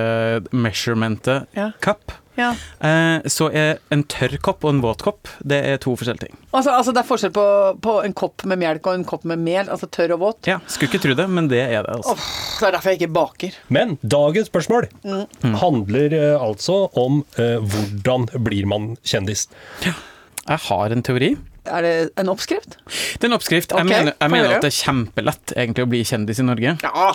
measurementet 0.55 1.47
Ja. 1.57 1.71
cup, 1.83 2.11
Ja. 2.37 2.51
eh, 2.79 3.25
så 3.33 3.47
er 3.53 3.79
en 3.91 4.03
tørr 4.03 4.37
kopp 4.45 4.63
og 4.63 4.75
en 4.75 4.81
våt 4.83 5.01
kopp 5.01 5.27
det 5.43 5.57
er 5.65 5.77
to 5.81 5.95
forskjellige 5.97 6.27
ting. 6.27 6.37
Altså, 6.53 6.71
altså 6.77 6.93
det 6.93 7.01
er 7.01 7.07
forskjell 7.09 7.33
på, 7.33 7.45
på 7.81 7.95
en 8.05 8.13
kopp 8.17 8.45
med 8.45 8.61
melk 8.61 8.85
og 8.87 8.93
en 8.99 9.05
kopp 9.09 9.25
med 9.25 9.41
mel, 9.41 9.67
altså 9.73 9.89
tørr 9.89 10.13
og 10.15 10.19
våt. 10.21 10.47
Ja, 10.49 10.59
Skulle 10.67 10.91
ikke 10.93 11.01
tro 11.07 11.15
det, 11.17 11.27
men 11.29 11.49
det 11.51 11.63
er 11.65 11.83
det. 11.87 11.97
altså. 11.97 12.13
Oh, 12.13 12.29
det 12.59 12.67
er 12.69 12.77
derfor 12.77 12.93
jeg 12.93 13.01
ikke 13.01 13.13
baker. 13.17 13.57
Men 13.69 13.97
dagens 14.01 14.47
spørsmål 14.51 14.87
Mm. 15.03 15.53
handler 15.61 16.13
eh, 16.13 16.41
altså 16.41 16.87
om 16.97 17.23
eh, 17.37 17.57
hvordan 17.61 18.27
blir 18.43 18.65
man 18.69 18.95
kjendis. 19.03 19.47
Jeg 19.83 20.59
har 20.69 20.91
en 20.95 21.03
teori. 21.03 21.35
Er 21.67 21.85
det 21.85 21.93
en 22.19 22.31
oppskrift? 22.31 22.77
Det 22.87 23.25
er 23.25 23.29
en 23.29 23.37
oppskrift. 23.37 23.73
Okay, 23.73 23.83
jeg 23.83 23.89
mener, 23.89 24.15
jeg 24.15 24.33
mener 24.33 24.55
at 24.55 24.65
det 24.65 24.71
er 24.71 24.77
kjempelett 24.77 25.53
egentlig 25.55 25.85
å 25.85 25.91
bli 25.91 26.01
kjendis 26.07 26.41
i 26.41 26.47
Norge. 26.47 26.75
Ja. 26.83 27.09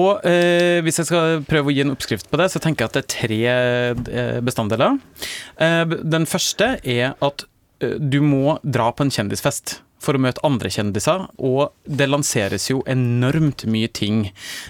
Og 0.00 0.26
eh, 0.28 0.80
hvis 0.86 1.02
jeg 1.02 1.10
skal 1.10 1.44
prøve 1.48 1.70
å 1.70 1.74
gi 1.74 1.84
en 1.84 1.94
oppskrift 1.94 2.30
på 2.30 2.40
det, 2.40 2.50
så 2.52 2.62
tenker 2.62 2.86
jeg 2.86 2.92
at 2.92 2.98
det 2.98 3.04
er 3.04 3.12
tre 3.14 3.40
eh, 3.52 4.40
bestanddeler. 4.46 4.98
Eh, 5.60 5.84
den 6.16 6.28
første 6.30 6.72
er 6.80 7.14
at 7.20 7.46
eh, 7.84 7.96
du 8.00 8.20
må 8.24 8.58
dra 8.64 8.90
på 8.94 9.06
en 9.06 9.14
kjendisfest 9.14 9.80
for 10.00 10.16
å 10.16 10.20
møte 10.22 10.40
andre 10.46 10.70
kjendiser, 10.72 11.26
og 11.38 11.72
det 11.84 12.08
lanseres 12.08 12.68
jo 12.70 12.80
enormt 12.88 13.66
mye 13.70 13.90
ting 13.92 14.22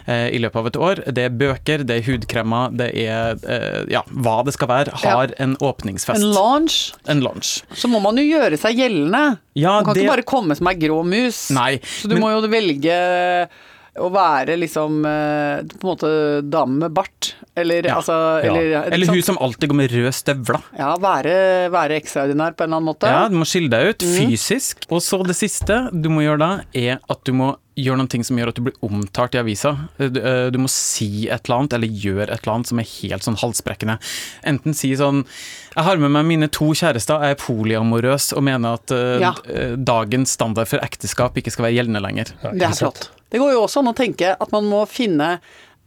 eh, 0.06 0.28
i 0.34 0.40
løpet 0.42 0.60
av 0.60 0.66
et 0.70 0.78
år. 0.88 1.02
Det 1.14 1.24
er 1.28 1.36
bøker, 1.40 1.84
det 1.86 2.00
er 2.00 2.06
hudkremer, 2.08 2.74
det 2.76 2.90
er 3.06 3.38
eh, 3.46 3.80
ja, 3.94 4.02
hva 4.10 4.40
det 4.46 4.56
skal 4.56 4.70
være, 4.72 4.96
har 5.04 5.34
en 5.38 5.56
åpningsfest. 5.62 6.18
En 6.20 6.34
launch. 6.34 6.78
En 7.06 7.22
launch. 7.24 7.60
Så 7.78 7.90
må 7.92 8.02
man 8.02 8.18
jo 8.18 8.26
gjøre 8.26 8.58
seg 8.60 8.82
gjeldende. 8.82 9.38
Ja, 9.58 9.78
man 9.78 9.84
kan 9.88 9.94
det- 9.94 10.04
ikke 10.04 10.16
bare 10.16 10.28
komme 10.34 10.56
som 10.58 10.66
ei 10.70 10.74
grå 10.82 11.00
mus. 11.06 11.48
Nei, 11.54 11.78
Så 11.78 12.08
du 12.08 12.14
men- 12.16 12.22
må 12.26 12.30
jo 12.34 12.46
velge 12.50 13.48
å 13.98 14.08
være 14.14 14.54
liksom 14.60 15.00
eh, 15.08 15.62
på 15.66 15.80
en 15.82 15.90
måte 15.90 16.10
dame 16.46 16.78
med 16.84 16.92
bart. 16.94 17.32
Eller 17.58 17.84
Ja, 17.88 17.96
altså. 17.98 18.14
Eller, 18.44 18.68
ja, 18.70 18.82
Eller 18.86 19.10
hun 19.10 19.22
som 19.26 19.38
alltid 19.42 19.68
går 19.72 19.76
med 19.80 19.90
røde 19.92 20.12
støvler. 20.14 20.60
Ja, 20.78 20.92
være, 21.02 21.34
være 21.74 21.98
ekstraordinær 21.98 22.54
på 22.54 22.64
en 22.64 22.70
eller 22.70 22.78
annen 22.80 22.90
måte. 22.92 23.10
Ja, 23.10 23.24
du 23.28 23.34
må 23.40 23.48
skille 23.48 23.68
deg 23.72 23.90
ut 23.94 24.06
Mm. 24.06 24.30
fysisk. 24.30 24.86
Og 24.90 25.02
så 25.04 25.20
det 25.26 25.36
siste 25.36 25.90
du 25.92 26.08
må 26.08 26.22
gjøre 26.22 26.38
da, 26.38 26.50
er 26.72 27.00
at 27.10 27.24
du 27.26 27.32
må 27.36 27.56
gjør 27.84 27.96
noen 28.00 28.08
ting 28.12 28.24
som 28.26 28.38
gjør 28.38 28.50
at 28.52 28.58
du 28.58 28.62
blir 28.66 28.76
omtalt 28.86 29.34
i 29.36 29.40
avisa. 29.40 29.72
Du, 29.98 30.20
eh, 30.20 30.48
du 30.52 30.58
må 30.62 30.68
si 30.72 31.26
et 31.28 31.40
eller 31.48 31.56
annet, 31.62 31.76
eller 31.78 31.88
gjør 32.04 32.22
et 32.26 32.34
eller 32.42 32.52
annet 32.54 32.70
som 32.70 32.82
er 32.82 32.88
helt 32.90 33.26
sånn 33.26 33.38
halsbrekkende. 33.40 33.98
Enten 34.44 34.76
si 34.76 34.92
sånn 34.98 35.24
Jeg 35.76 35.84
har 35.86 35.96
med 36.02 36.10
meg 36.10 36.24
mine 36.26 36.48
to 36.50 36.72
kjærester, 36.74 37.22
jeg 37.22 37.36
er 37.36 37.40
polyamorøs 37.40 38.32
og 38.36 38.42
mener 38.46 38.78
at 38.80 38.90
eh, 38.90 39.20
Ja. 39.22 39.32
eh, 39.48 39.76
dagens 39.76 40.32
standard 40.36 40.66
for 40.68 40.82
ekteskap 40.82 41.36
ikke 41.38 41.50
skal 41.54 41.68
være 41.68 41.76
gjeldende 41.78 42.02
lenger. 42.02 42.32
Ja, 42.42 42.50
Det 42.52 42.62
er 42.68 42.78
flott. 42.80 43.10
Det 43.30 43.38
går 43.38 43.52
jo 43.54 43.62
også 43.64 43.78
an 43.84 43.92
å 43.92 43.96
tenke 43.96 44.32
at 44.40 44.50
man 44.52 44.64
må 44.66 44.82
finne 44.90 45.38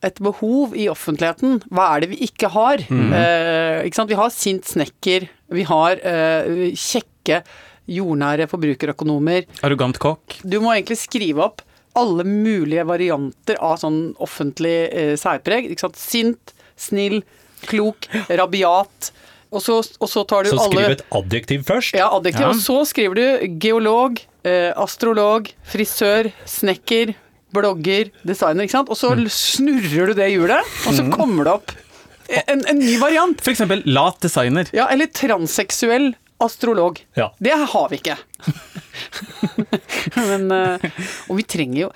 et 0.04 0.16
behov 0.20 0.74
i 0.76 0.88
offentligheten. 0.92 1.62
Hva 1.72 1.96
er 1.96 2.02
det 2.04 2.10
vi 2.12 2.18
ikke 2.28 2.50
har? 2.52 2.82
Eh, 2.92 3.84
ikke 3.88 3.96
sant? 3.96 4.10
Vi 4.12 4.16
har 4.20 4.30
sint 4.36 4.64
snekker, 4.68 5.28
vi 5.52 5.64
har 5.68 6.00
eh, 6.04 6.72
kjekke, 6.76 7.44
jordnære 7.92 8.48
forbrukerøkonomer. 8.52 9.46
Arrogant 9.64 10.00
kokk. 10.00 10.38
Du 10.48 10.60
må 10.64 10.72
egentlig 10.74 10.98
skrive 11.02 11.44
opp 11.50 11.62
alle 12.00 12.26
mulige 12.28 12.86
varianter 12.90 13.60
av 13.62 13.78
sånn 13.82 14.00
offentlig 14.24 14.78
eh, 14.92 15.14
særpreg. 15.20 15.70
Ikke 15.72 15.88
sant? 15.88 16.00
Sint, 16.00 16.54
snill, 16.80 17.20
klok, 17.70 18.08
rabiat. 18.30 19.12
Og 19.54 19.62
så, 19.62 19.76
og 20.02 20.10
så 20.10 20.24
tar 20.26 20.48
du 20.48 20.54
Så 20.56 20.64
skriv 20.66 20.96
et 20.96 21.04
adjektiv 21.14 21.66
først. 21.68 21.94
ja, 21.98 22.08
adjektiv. 22.10 22.42
Ja. 22.48 22.50
Og 22.56 22.62
så 22.64 22.80
skriver 22.90 23.20
du 23.20 23.58
geolog, 23.62 24.18
eh, 24.50 24.72
astrolog, 24.82 25.52
frisør, 25.70 26.32
snekker, 26.50 27.14
blogger, 27.54 28.10
designer, 28.26 28.66
ikke 28.66 28.80
sant. 28.80 28.90
Og 28.90 28.98
så 28.98 29.14
snurrer 29.30 30.10
du 30.10 30.18
det 30.18 30.32
hjulet, 30.34 30.74
og 30.90 30.98
så 30.98 31.06
kommer 31.14 31.46
det 31.46 31.54
opp 31.60 31.76
en, 32.48 32.64
en 32.66 32.80
ny 32.80 32.96
variant. 32.98 33.38
Eksempel 33.52 33.84
lat 33.86 34.18
designer. 34.24 34.70
Ja, 34.74 34.88
eller 34.90 35.12
transseksuell 35.14 36.14
astrolog. 36.44 37.06
Ja. 37.14 37.32
Det 37.40 37.54
har 37.74 37.90
vi 37.90 38.02
ikke. 38.02 38.18
Men, 40.30 40.52
eh, 40.52 40.92
og 41.30 41.40
vi 41.40 41.46
trenger 41.48 41.78
jo 41.86 41.90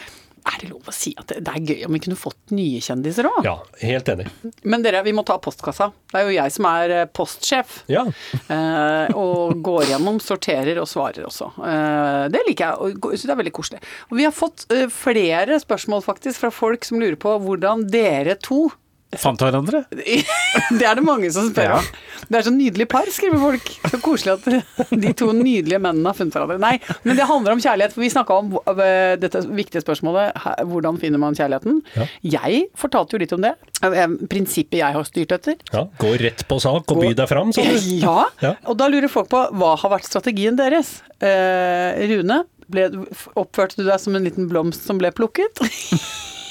Er 0.48 0.62
det 0.62 0.70
lov 0.70 0.88
å 0.88 0.94
si 0.96 1.12
at 1.20 1.28
det, 1.28 1.52
er 1.52 1.60
gøy 1.60 1.82
om 1.88 1.96
vi 1.98 2.00
kunne 2.06 2.16
fått 2.16 2.54
nye 2.56 2.80
kjendiser 2.84 3.28
òg? 3.28 3.42
Ja, 3.44 3.58
helt 3.82 4.08
enig. 4.14 4.30
Men 4.64 4.86
dere, 4.86 5.02
vi 5.04 5.12
må 5.16 5.26
ta 5.28 5.36
postkassa. 5.44 5.90
Det 6.08 6.22
er 6.22 6.30
jo 6.30 6.38
jeg 6.38 6.54
som 6.56 6.70
er 6.70 6.94
eh, 7.02 7.10
postsjef. 7.20 7.82
Ja. 7.92 8.06
Eh, 8.48 9.12
og 9.12 9.60
går 9.66 9.90
gjennom, 9.92 10.22
sorterer 10.24 10.80
og 10.80 10.88
svarer 10.88 11.28
også. 11.28 11.52
Det 12.32 12.46
liker 12.48 12.64
jeg, 12.64 12.96
så 13.20 13.28
det 13.28 13.36
er 13.36 13.42
veldig 13.44 13.56
koselig. 13.60 13.84
Og 14.08 14.22
vi 14.22 14.28
har 14.30 14.36
fått 14.36 14.70
flere 14.96 15.60
spørsmål 15.60 16.06
faktisk 16.08 16.46
fra 16.46 16.54
folk 16.56 16.88
som 16.88 17.04
lurer 17.04 17.20
på 17.20 17.36
hvordan 17.44 17.84
dere 17.92 18.40
to 18.40 18.70
Fant 19.16 19.40
hverandre. 19.40 19.86
Det 20.80 20.84
er 20.84 20.98
det 21.00 21.04
mange 21.08 21.30
som 21.32 21.46
spør 21.48 21.78
om. 21.78 21.86
Det 22.28 22.36
er 22.40 22.44
så 22.44 22.52
nydelig 22.52 22.88
par, 22.92 23.08
skriver 23.14 23.40
folk. 23.40 23.70
Så 23.88 24.00
koselig 24.04 24.34
at 24.34 24.90
de 24.92 25.12
to 25.16 25.30
nydelige 25.32 25.80
mennene 25.80 26.10
har 26.12 26.18
funnet 26.18 26.36
hverandre. 26.36 26.58
Nei, 26.60 26.74
men 27.06 27.16
det 27.16 27.28
handler 27.30 27.56
om 27.56 27.62
kjærlighet. 27.64 27.94
For 27.96 28.04
vi 28.04 28.10
snakka 28.12 28.36
om 28.42 28.50
eh, 28.58 29.14
dette 29.22 29.42
viktige 29.56 29.80
spørsmålet, 29.86 30.36
hvordan 30.68 31.00
finner 31.00 31.22
man 31.24 31.38
kjærligheten? 31.40 31.80
Ja. 31.96 32.08
Jeg 32.36 32.66
fortalte 32.78 33.16
jo 33.16 33.22
litt 33.24 33.36
om 33.38 33.46
det. 33.48 33.54
Eh, 33.88 34.04
Prinsippet 34.28 34.82
jeg 34.82 34.98
har 35.00 35.08
styrt 35.08 35.38
etter. 35.38 35.56
ja. 35.72 35.86
Gå 36.04 36.12
rett 36.20 36.44
på 36.50 36.60
sak 36.64 36.92
og 36.92 37.02
by 37.06 37.14
deg 37.22 37.32
fram, 37.32 37.56
sa 37.56 37.64
du. 37.64 37.80
Ja, 38.04 38.18
Ja. 38.44 38.54
og 38.68 38.76
da 38.82 38.90
lurer 38.92 39.08
folk 39.14 39.32
på 39.32 39.46
hva 39.56 39.72
har 39.80 39.96
vært 39.96 40.10
strategien 40.10 40.60
deres? 40.60 40.98
Eh, 41.24 42.04
Rune, 42.12 42.42
ble, 42.68 42.90
oppførte 43.40 43.80
du 43.80 43.86
deg 43.88 44.02
som 44.04 44.20
en 44.20 44.28
liten 44.28 44.50
blomst 44.52 44.84
som 44.90 45.00
ble 45.00 45.14
plukket? 45.16 45.64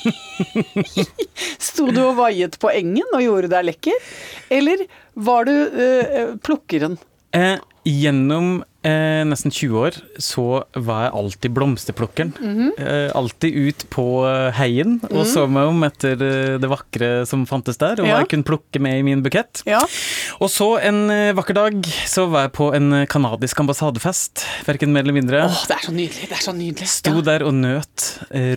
Sto 1.68 1.90
du 1.90 2.00
og 2.04 2.16
vaiet 2.20 2.56
på 2.62 2.70
engen 2.72 3.12
og 3.12 3.24
gjorde 3.24 3.52
deg 3.52 3.68
lekker? 3.70 4.08
Eller 4.52 4.86
var 5.28 5.48
du 5.48 5.54
eh, 5.54 6.34
plukkeren? 6.42 6.98
Eh, 7.36 7.58
gjennom 7.86 8.64
eh, 8.82 9.22
nesten 9.28 9.52
20 9.54 9.76
år 9.78 9.96
så 10.22 10.44
var 10.74 11.04
jeg 11.04 11.12
alltid 11.20 11.52
blomsterplukkeren. 11.54 12.32
Mhm. 12.40 12.70
eh, 12.82 13.10
alltid 13.14 13.54
ut 13.68 13.84
på 13.94 14.06
eh, 14.26 14.50
heien 14.58 14.96
og 15.10 15.22
så 15.28 15.44
meg 15.50 15.68
om 15.70 15.84
etter 15.86 16.16
eh, 16.18 16.56
det 16.62 16.70
vakre 16.70 17.10
som 17.30 17.44
fantes 17.46 17.78
der, 17.78 18.00
og 18.00 18.06
Ja. 18.08 18.16
hva 18.16 18.22
jeg 18.24 18.30
kunne 18.32 18.48
plukke 18.48 18.80
med 18.82 18.98
i 18.98 19.04
min 19.06 19.22
bukett. 19.22 19.62
Ja. 19.68 19.82
Og 20.40 20.50
så 20.50 20.70
en 20.82 21.10
eh, 21.10 21.32
vakker 21.36 21.54
dag 21.60 21.78
så 22.08 22.26
var 22.32 22.48
jeg 22.48 22.56
på 22.58 22.72
en 22.74 22.90
canadisk 23.06 23.36
kanadisk 23.36 23.60
ambassadefest, 23.60 24.44
verken 24.66 24.92
mer 24.94 25.02
eller 25.04 25.16
mindre. 25.16 25.44
Åh, 25.46 25.62
det 25.68 25.76
er 25.76 25.84
så 25.86 25.92
nydelig. 25.92 26.28
Det 26.30 26.36
er 26.38 26.44
så 26.44 26.54
nydelig. 26.56 26.88
Sto 26.88 27.20
der 27.26 27.42
og 27.46 27.54
nøt 27.54 28.06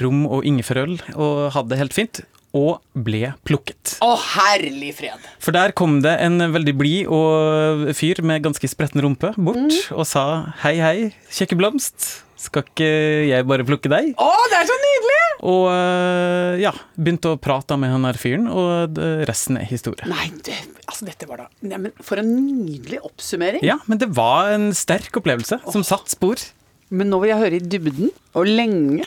rom 0.01 0.25
og 0.29 0.45
ingefærøl 0.47 0.99
og 1.15 1.51
hadde 1.55 1.69
det 1.73 1.79
helt 1.81 1.93
fint. 1.97 2.21
Og 2.57 2.79
ble 2.97 3.33
plukket. 3.45 3.97
Å, 4.01 4.13
herlig 4.37 4.95
fred. 4.97 5.27
For 5.43 5.53
der 5.53 5.73
kom 5.77 5.99
det 6.05 6.15
en 6.23 6.41
veldig 6.53 6.73
blid 6.79 7.11
og 7.13 7.91
fyr 7.97 8.23
med 8.25 8.41
ganske 8.47 8.69
spretten 8.71 9.03
rumpe 9.05 9.35
bort 9.37 9.75
og 9.93 10.05
sa 10.09 10.23
hei, 10.63 10.79
hei, 10.81 10.97
kjekke 11.29 11.59
blomst. 11.59 12.23
Skal 12.39 12.63
ikke 12.63 12.87
jeg 13.27 13.45
bare 13.45 13.65
plukke 13.67 13.91
deg? 13.91 14.13
Å, 14.15 14.29
det 14.49 14.61
er 14.61 14.69
så 14.69 14.77
nydelig! 14.79 15.17
Og 15.49 15.65
øh, 15.71 16.53
ja, 16.59 16.71
begynte 16.99 17.33
å 17.33 17.39
prate 17.39 17.75
med 17.79 17.91
han 17.93 18.07
der 18.07 18.19
fyren, 18.19 18.47
og 18.51 18.99
resten 19.27 19.59
er 19.59 19.67
historie. 19.67 20.07
Nei, 20.09 20.29
det, 20.47 20.55
altså 20.85 21.07
dette 21.07 21.27
var 21.29 21.45
da 21.45 21.47
Nei, 21.67 21.91
For 22.03 22.19
en 22.19 22.31
nydelig 22.31 23.01
oppsummering. 23.07 23.63
Ja, 23.67 23.77
men 23.91 23.99
det 24.01 24.09
var 24.15 24.53
en 24.55 24.69
sterk 24.75 25.19
opplevelse 25.19 25.61
som 25.67 25.85
satt 25.87 26.11
spor. 26.15 26.41
Men 26.89 27.11
nå 27.11 27.19
vil 27.21 27.33
jeg 27.33 27.41
høre 27.43 27.59
i 27.59 27.65
dybden, 27.75 28.09
og 28.39 28.47
lenge, 28.49 29.03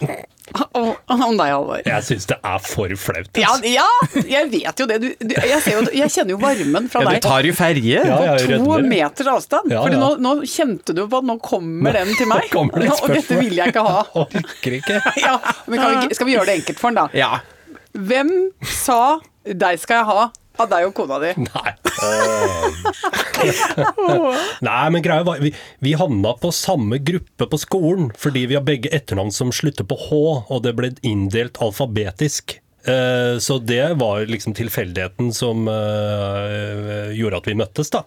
om, 0.79 0.93
om 1.13 1.37
deg, 1.39 1.53
Halvor. 1.53 1.83
Jeg 1.87 2.07
syns 2.07 2.29
det 2.31 2.39
er 2.39 2.63
for 2.65 2.95
flaut. 3.01 3.31
Ja, 3.39 3.53
altså. 3.55 3.73
ja, 3.73 4.23
jeg 4.29 4.51
vet 4.53 4.83
jo 4.83 4.89
det. 4.91 4.99
Du, 5.03 5.09
du, 5.21 5.35
jeg, 5.37 5.61
ser 5.65 5.79
jo, 5.79 5.85
jeg 5.97 6.15
kjenner 6.15 6.35
jo 6.35 6.41
varmen 6.43 6.89
fra 6.93 7.05
Ja, 7.07 7.15
du 7.17 7.27
tar 7.27 7.49
jo 7.49 7.55
ferje. 7.57 8.03
På 8.05 8.19
ja, 8.27 8.37
to 8.43 8.79
meter 8.83 8.89
meters 8.93 9.33
avstand. 9.37 9.73
Ja, 9.73 9.83
Fordi 9.85 9.99
ja. 9.99 10.03
nå, 10.03 10.11
nå 10.23 10.49
kjente 10.49 10.97
du 10.97 11.05
på 11.07 11.23
at 11.23 11.29
nå 11.29 11.39
kommer 11.45 11.99
den 11.99 12.13
til 12.19 12.31
meg. 12.31 12.49
det 12.53 12.91
nå, 12.91 12.99
og 12.99 13.15
dette 13.15 13.41
vil 13.41 13.57
jeg 13.59 13.75
ikke 13.75 13.87
ha. 13.87 14.05
Orker 14.23 14.79
ikke. 14.79 15.01
Ja, 15.23 15.37
men 15.67 15.83
kan 15.83 15.99
vi, 15.99 16.19
skal 16.19 16.29
vi 16.29 16.37
gjøre 16.37 16.51
det 16.51 16.61
enkelt 16.63 16.83
for 16.83 16.93
den, 16.93 17.03
da? 17.03 17.09
Ja. 17.17 17.33
Hvem 17.93 18.31
sa 18.65 19.21
'deg 19.43 19.81
skal 19.83 20.01
jeg 20.01 20.07
ha' 20.07 20.31
av 20.61 20.69
deg 20.73 20.87
og 20.89 20.95
kona 20.97 21.17
di? 21.23 21.31
Nei. 21.47 21.73
Nei, 24.63 24.87
men 24.95 25.03
greia 25.05 25.25
var 25.27 25.41
vi, 25.43 25.53
vi 25.85 25.95
havna 25.99 26.35
på 26.41 26.51
samme 26.55 26.99
gruppe 27.03 27.47
på 27.51 27.59
skolen 27.61 28.11
fordi 28.19 28.47
vi 28.51 28.57
har 28.59 28.65
begge 28.67 28.91
etternavn 28.95 29.33
som 29.35 29.53
slutter 29.55 29.87
på 29.89 29.97
H, 30.09 30.21
og 30.53 30.63
det 30.67 30.75
ble 30.79 30.93
inndelt 31.07 31.59
alfabetisk. 31.63 32.59
Eh, 32.85 33.37
Så 33.43 33.59
det 33.63 33.95
var 34.01 34.25
liksom 34.27 34.55
tilfeldigheten 34.59 35.33
som 35.37 35.67
eh, 35.71 37.13
gjorde 37.17 37.43
at 37.43 37.49
vi 37.51 37.59
møttes, 37.59 37.93
da. 37.95 38.05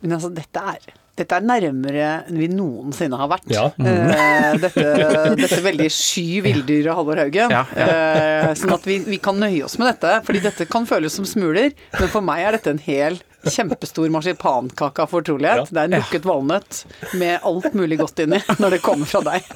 Men 0.00 0.16
altså, 0.16 0.30
dette 0.32 0.60
er, 0.74 0.80
dette 1.18 1.36
er 1.36 1.44
nærmere 1.44 2.04
enn 2.30 2.38
vi 2.40 2.46
noensinne 2.52 3.18
har 3.20 3.28
vært. 3.32 3.48
Ja. 3.52 3.66
Eh, 3.76 4.54
dette, 4.62 4.84
dette 5.40 5.58
veldig 5.64 5.88
sky 5.92 6.40
villdyret 6.46 6.94
Halvor 6.96 7.20
Haugen. 7.24 7.52
Ja, 7.52 7.64
Eh, 7.80 8.52
sånn 8.56 8.72
at 8.74 8.86
vi, 8.88 8.98
vi 9.06 9.18
kan 9.22 9.36
nøye 9.40 9.64
oss 9.66 9.76
med 9.80 9.90
dette, 9.92 10.20
fordi 10.26 10.40
dette 10.44 10.66
kan 10.70 10.86
føles 10.88 11.14
som 11.16 11.26
smuler, 11.28 11.74
men 11.98 12.08
for 12.12 12.24
meg 12.24 12.46
er 12.46 12.56
dette 12.56 12.72
en 12.72 12.80
hel 12.82 13.18
kjempestor 13.48 14.08
marsipankake 14.12 15.02
av 15.04 15.10
fortrolighet. 15.12 15.56
Ja. 15.56 15.64
Det 15.70 15.80
er 15.80 15.88
en 15.88 15.94
lukket 16.00 16.26
valnøtt 16.28 16.80
med 17.20 17.38
alt 17.46 17.72
mulig 17.78 17.98
godt 18.02 18.20
inni 18.24 18.40
når 18.60 18.76
det 18.76 18.80
kommer 18.84 19.06
fra 19.08 19.22
deg. 19.24 19.46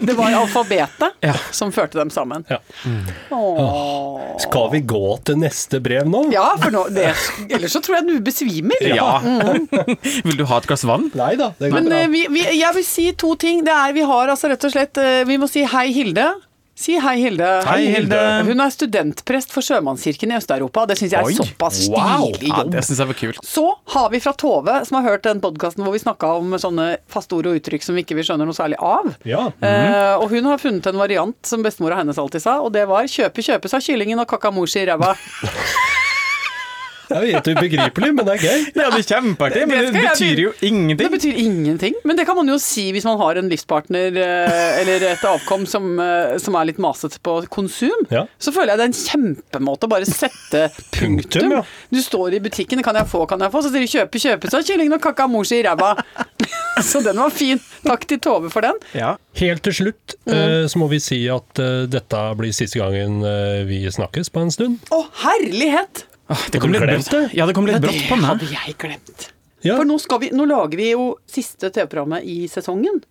Det 0.00 0.16
var 0.16 0.32
alfabetet 0.40 1.18
Ja. 1.24 1.34
som 1.52 1.72
førte 1.72 1.98
dem 2.00 2.10
sammen. 2.14 2.44
Ja. 2.48 2.58
Mm. 2.86 3.04
Skal 4.44 4.70
vi 4.72 4.80
gå 4.88 5.02
til 5.26 5.38
neste 5.40 5.80
brev 5.84 6.08
nå? 6.10 6.24
Ja, 6.34 6.46
for 6.60 6.72
nå, 6.74 6.86
det, 6.94 7.10
ellers 7.50 7.72
så 7.76 7.82
tror 7.84 7.98
jeg 8.00 8.08
du 8.08 8.14
besvimer. 8.24 8.80
ja. 8.88 9.20
Vil 10.26 10.36
du 10.40 10.44
ha 10.48 10.58
et 10.62 10.66
glass 10.70 10.84
vann? 10.88 11.10
Nei 11.16 11.34
da, 11.40 11.50
det 11.58 11.70
går 11.70 11.78
Men 11.80 11.90
bra. 11.90 12.00
eh, 12.04 12.08
vi, 12.12 12.24
vi, 12.32 12.42
jeg 12.60 12.74
vil 12.78 12.86
si 12.86 13.06
to 13.20 13.34
ting. 13.40 13.62
Det 13.66 13.72
er, 13.74 13.92
vi 13.96 14.04
har 14.06 14.32
altså 14.32 14.50
rett 14.52 14.64
og 14.68 14.72
slett 14.74 14.98
eh, 15.02 15.22
Vi 15.28 15.38
må 15.40 15.48
si 15.50 15.64
hei, 15.68 15.86
Hilde. 15.94 16.26
Si 16.74 16.96
hei, 16.98 17.20
Hilde. 17.22 17.46
Hei, 17.68 17.84
Hilde. 17.86 18.18
Hun 18.48 18.58
er 18.64 18.72
studentprest 18.74 19.52
for 19.54 19.62
Sjømannskirken 19.62 20.32
i 20.32 20.38
Øst-Europa. 20.40 20.82
Det 20.90 20.96
syns 20.98 21.12
jeg 21.14 21.20
er 21.20 21.28
Oi. 21.28 21.36
såpass 21.38 21.84
Wow. 21.88 22.32
stilig 22.34 22.50
Ja, 22.50 22.64
det 22.66 22.82
synes 22.84 22.98
jeg 22.98 23.06
var 23.12 23.18
kult. 23.20 23.38
Så 23.46 23.64
har 23.94 24.08
vi 24.10 24.18
fra 24.18 24.32
Tove, 24.34 24.74
som 24.84 24.98
har 24.98 25.06
hørt 25.12 25.22
den 25.22 25.40
podkasten 25.40 25.84
hvor 25.86 25.94
vi 25.94 26.02
snakka 26.02 26.32
om 26.40 26.50
sånne 26.58 26.96
faste 27.06 27.38
ord 27.38 27.46
og 27.46 27.60
uttrykk 27.60 27.86
som 27.86 27.94
vi 27.94 28.02
ikke 28.02 28.18
vil 28.18 28.26
skjønne 28.26 28.48
noe 28.50 28.58
særlig 28.58 28.80
av. 28.82 29.06
Ja. 29.24 29.46
Eh, 29.62 30.14
og 30.18 30.28
hun 30.34 30.50
har 30.50 30.58
funnet 30.58 30.86
en 30.90 30.98
variant 30.98 31.38
som 31.46 31.62
bestemora 31.62 32.02
hennes 32.02 32.18
alltid 32.18 32.42
sa, 32.42 32.58
og 32.60 32.72
det 32.74 32.88
var 32.88 33.04
'kjøpe, 33.06 33.38
kjøpe', 33.38 33.68
sa 33.70 33.78
kyllingen 33.78 34.18
og 34.18 34.26
kakamoshi 34.26 34.82
i 34.82 34.86
ræva. 34.90 35.14
Det 37.08 37.16
er 37.16 37.24
jo 37.24 37.32
helt 37.34 37.50
ubegripelig, 37.52 38.10
men 38.16 38.26
det 38.26 38.34
er 38.36 38.44
gøy. 38.44 38.64
Ja, 38.74 38.88
det 38.92 39.00
er 39.00 39.06
kjempeartig, 39.08 39.64
men 39.68 39.80
Det 39.84 39.92
det 39.94 40.04
betyr 40.08 40.42
jo 40.42 40.52
ingenting. 40.60 41.02
Det 41.02 41.10
betyr 41.14 41.40
ingenting, 41.44 41.98
men 42.04 42.18
det 42.18 42.26
kan 42.28 42.38
man 42.38 42.48
jo 42.48 42.58
si 42.62 42.86
hvis 42.94 43.06
man 43.08 43.18
har 43.20 43.40
en 43.40 43.50
livspartner 43.52 44.18
eh, 44.24 44.80
eller 44.82 45.06
et 45.12 45.26
avkom 45.28 45.66
som, 45.68 45.90
eh, 46.00 46.36
som 46.42 46.56
er 46.58 46.70
litt 46.70 46.80
masete 46.82 47.20
på 47.24 47.36
konsum. 47.52 48.06
Ja. 48.14 48.24
Så 48.38 48.54
føler 48.54 48.74
jeg 48.74 48.82
det 48.82 48.86
er 48.86 48.92
en 48.92 49.00
kjempemåte 49.00 49.88
å 49.88 49.92
bare 49.94 50.08
sette 50.08 50.68
punktum. 50.94 51.14
Punktum, 51.14 51.56
ja. 51.58 51.62
Du 51.92 52.00
står 52.02 52.38
i 52.38 52.42
butikken, 52.44 52.82
kan 52.84 52.96
jeg 52.98 53.10
få, 53.10 53.24
kan 53.30 53.42
jeg 53.44 53.52
få? 53.52 53.64
Så 53.64 53.72
sier 53.72 53.84
de 53.84 53.90
kjøpe, 53.90 54.22
kjøpe, 54.22 54.50
så 54.50 54.60
har 54.60 54.66
kyllingen 54.68 54.96
og 54.98 55.04
kakamoshi 55.04 55.60
i 55.60 55.66
ræva. 55.66 55.94
så 56.90 57.02
den 57.04 57.20
var 57.20 57.34
fin. 57.34 57.60
Takk 57.84 58.08
til 58.10 58.22
Tove 58.24 58.50
for 58.52 58.64
den. 58.66 58.80
Ja. 58.96 59.14
Helt 59.38 59.64
til 59.66 59.74
slutt 59.74 60.14
mm. 60.28 60.68
så 60.70 60.80
må 60.80 60.88
vi 60.92 61.00
si 61.02 61.20
at 61.32 61.60
eh, 61.62 61.84
dette 61.90 62.24
blir 62.38 62.54
siste 62.54 62.80
gangen 62.80 63.22
eh, 63.26 63.62
vi 63.68 63.82
snakkes 63.90 64.32
på 64.34 64.44
en 64.44 64.52
stund. 64.54 64.90
Å, 64.94 65.04
herlighet! 65.24 66.06
Åh, 66.32 66.44
Det 66.52 66.60
kom 66.60 66.72
litt 66.72 66.82
brått. 66.82 67.10
det? 67.10 67.22
Ja, 67.36 67.46
det 67.46 67.54
kom 67.56 67.66
litt 67.68 67.80
brått 67.82 68.04
på 68.08 68.16
meg. 68.16 68.24
hadde 68.30 68.50
jeg 68.52 68.76
glemt. 68.80 69.30
Ja. 69.64 69.76
For 69.76 69.84
nå, 69.88 69.96
vi, 70.20 70.30
nå 70.36 70.44
lager 70.48 70.76
vi 70.76 70.90
jo 70.92 71.14
siste 71.28 71.70
TV-programmet 71.72 72.24
i 72.28 72.44
sesongen. 72.48 73.02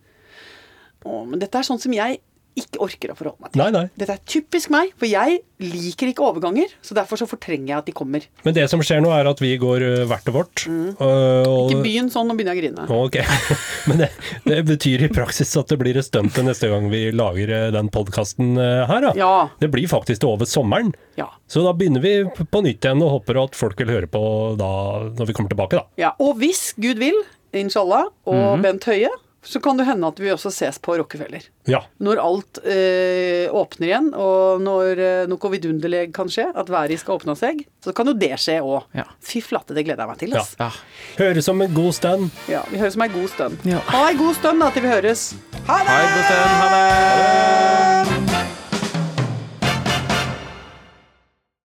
Å, 1.04 1.23
men 1.28 1.39
dette 1.41 1.58
er 1.60 1.65
sånn 1.67 1.82
som 1.82 1.93
jeg 1.93 2.19
ikke 2.60 2.80
orker 2.86 3.12
å 3.13 3.16
forholde 3.18 3.42
meg 3.42 3.52
til. 3.54 3.62
Nei, 3.63 3.70
nei. 3.74 3.86
Dette 3.98 4.13
er 4.13 4.22
typisk 4.30 4.70
meg, 4.74 4.92
for 5.00 5.10
jeg 5.10 5.39
liker 5.63 6.10
ikke 6.12 6.26
overganger, 6.28 6.74
så 6.84 6.94
derfor 6.98 7.18
så 7.18 7.26
fortrenger 7.30 7.72
jeg 7.72 7.78
at 7.80 7.88
de 7.88 7.94
kommer. 7.96 8.26
Men 8.46 8.54
det 8.58 8.66
som 8.70 8.82
skjer 8.84 9.00
nå, 9.02 9.10
er 9.16 9.30
at 9.32 9.39
vi 9.42 9.54
går 9.62 9.86
hvert 10.10 10.26
til 10.28 10.36
vårt. 10.36 10.66
Mm. 10.70 10.89
og- 11.00 11.72
Ikke 11.72 11.82
begynn 11.86 12.12
sånn, 12.13 12.28
nå 12.30 12.36
begynner 12.38 12.54
jeg 12.54 12.62
å 12.62 12.63
grine. 12.63 12.88
Ok, 13.06 13.18
men 13.89 14.04
det, 14.04 14.10
det 14.46 14.60
betyr 14.70 15.06
i 15.08 15.12
praksis 15.13 15.56
at 15.58 15.72
det 15.74 15.80
blir 15.82 15.98
et 15.98 16.06
stunt 16.06 16.36
neste 16.46 16.70
gang 16.70 16.89
vi 16.92 17.06
lager 17.16 17.50
eh, 17.50 17.70
den 17.74 17.89
podkasten 17.94 18.54
her, 18.60 19.02
da. 19.08 19.13
Ja. 19.18 19.32
Det 19.62 19.72
blir 19.74 19.88
faktisk 19.89 20.22
det 20.22 20.30
over 20.30 20.46
sommeren. 20.50 20.94
Ja. 21.18 21.30
Så 21.48 21.63
da 21.66 21.74
begynner 21.78 22.04
vi 22.04 22.16
på 22.44 22.62
nytt 22.66 22.84
igjen 22.86 23.02
og 23.06 23.18
håper 23.20 23.44
at 23.46 23.56
folk 23.58 23.80
vil 23.82 23.94
høre 23.96 24.10
på 24.12 24.24
da 24.60 24.70
når 25.13 25.30
vi 25.32 25.34
kommer 25.38 25.50
tilbake, 25.54 25.80
da. 25.80 25.88
ja. 26.02 26.13
Og 26.24 26.38
hvis 26.42 26.74
Gud 26.78 27.00
vil, 27.02 27.18
inshallah, 27.54 28.08
og 28.30 28.62
Bent 28.63 28.86
Høie, 28.89 29.10
så 29.43 29.60
kan 29.60 29.77
det 29.77 29.86
hende 29.88 30.08
at 30.08 30.19
vi 30.19 30.32
også 30.32 30.51
ses 30.53 30.79
på 30.84 30.95
Rockefeller. 30.99 31.43
Ja. 31.69 31.82
Når 32.03 32.21
alt 32.23 32.60
eh, 32.63 33.51
åpner 33.51 33.88
igjen, 33.89 34.10
og 34.15 34.63
når 34.63 35.01
eh, 35.03 35.25
noe 35.32 35.51
vidunderlig 35.53 36.06
kan 36.15 36.32
skje, 36.32 36.49
at 36.56 36.71
været 36.71 36.99
skal 37.01 37.19
åpne 37.19 37.36
seg, 37.39 37.65
så 37.84 37.93
kan 37.95 38.08
jo 38.08 38.15
det 38.17 38.34
skje 38.41 38.60
òg. 38.63 38.88
Ja. 38.95 39.08
Fy 39.23 39.43
flate, 39.43 39.75
det 39.75 39.86
gleder 39.88 40.06
jeg 40.06 40.13
meg 40.13 40.23
til. 40.23 40.36
ass. 40.39 40.56
Ja. 40.60 40.71
Høres 41.19 41.49
som 41.49 41.62
en 41.63 41.75
god 41.75 41.93
stund. 41.99 42.32
Ja, 42.51 42.63
vi 42.71 42.82
høres 42.82 42.97
om 42.99 43.06
ei 43.06 43.12
god 43.13 43.29
stund. 43.36 43.67
Ja. 43.67 43.84
Ha 43.91 44.08
ei 44.10 44.19
god 44.19 44.39
stund 44.39 44.63
da 44.63 44.71
til 44.73 44.88
vi 44.88 44.95
høres. 44.95 45.29
Ha 45.67 45.79
det! 45.84 45.93
Hei, 45.93 46.03
god 46.15 46.27
stund. 46.32 46.49
Ha 46.63 46.67
det! 46.75 48.62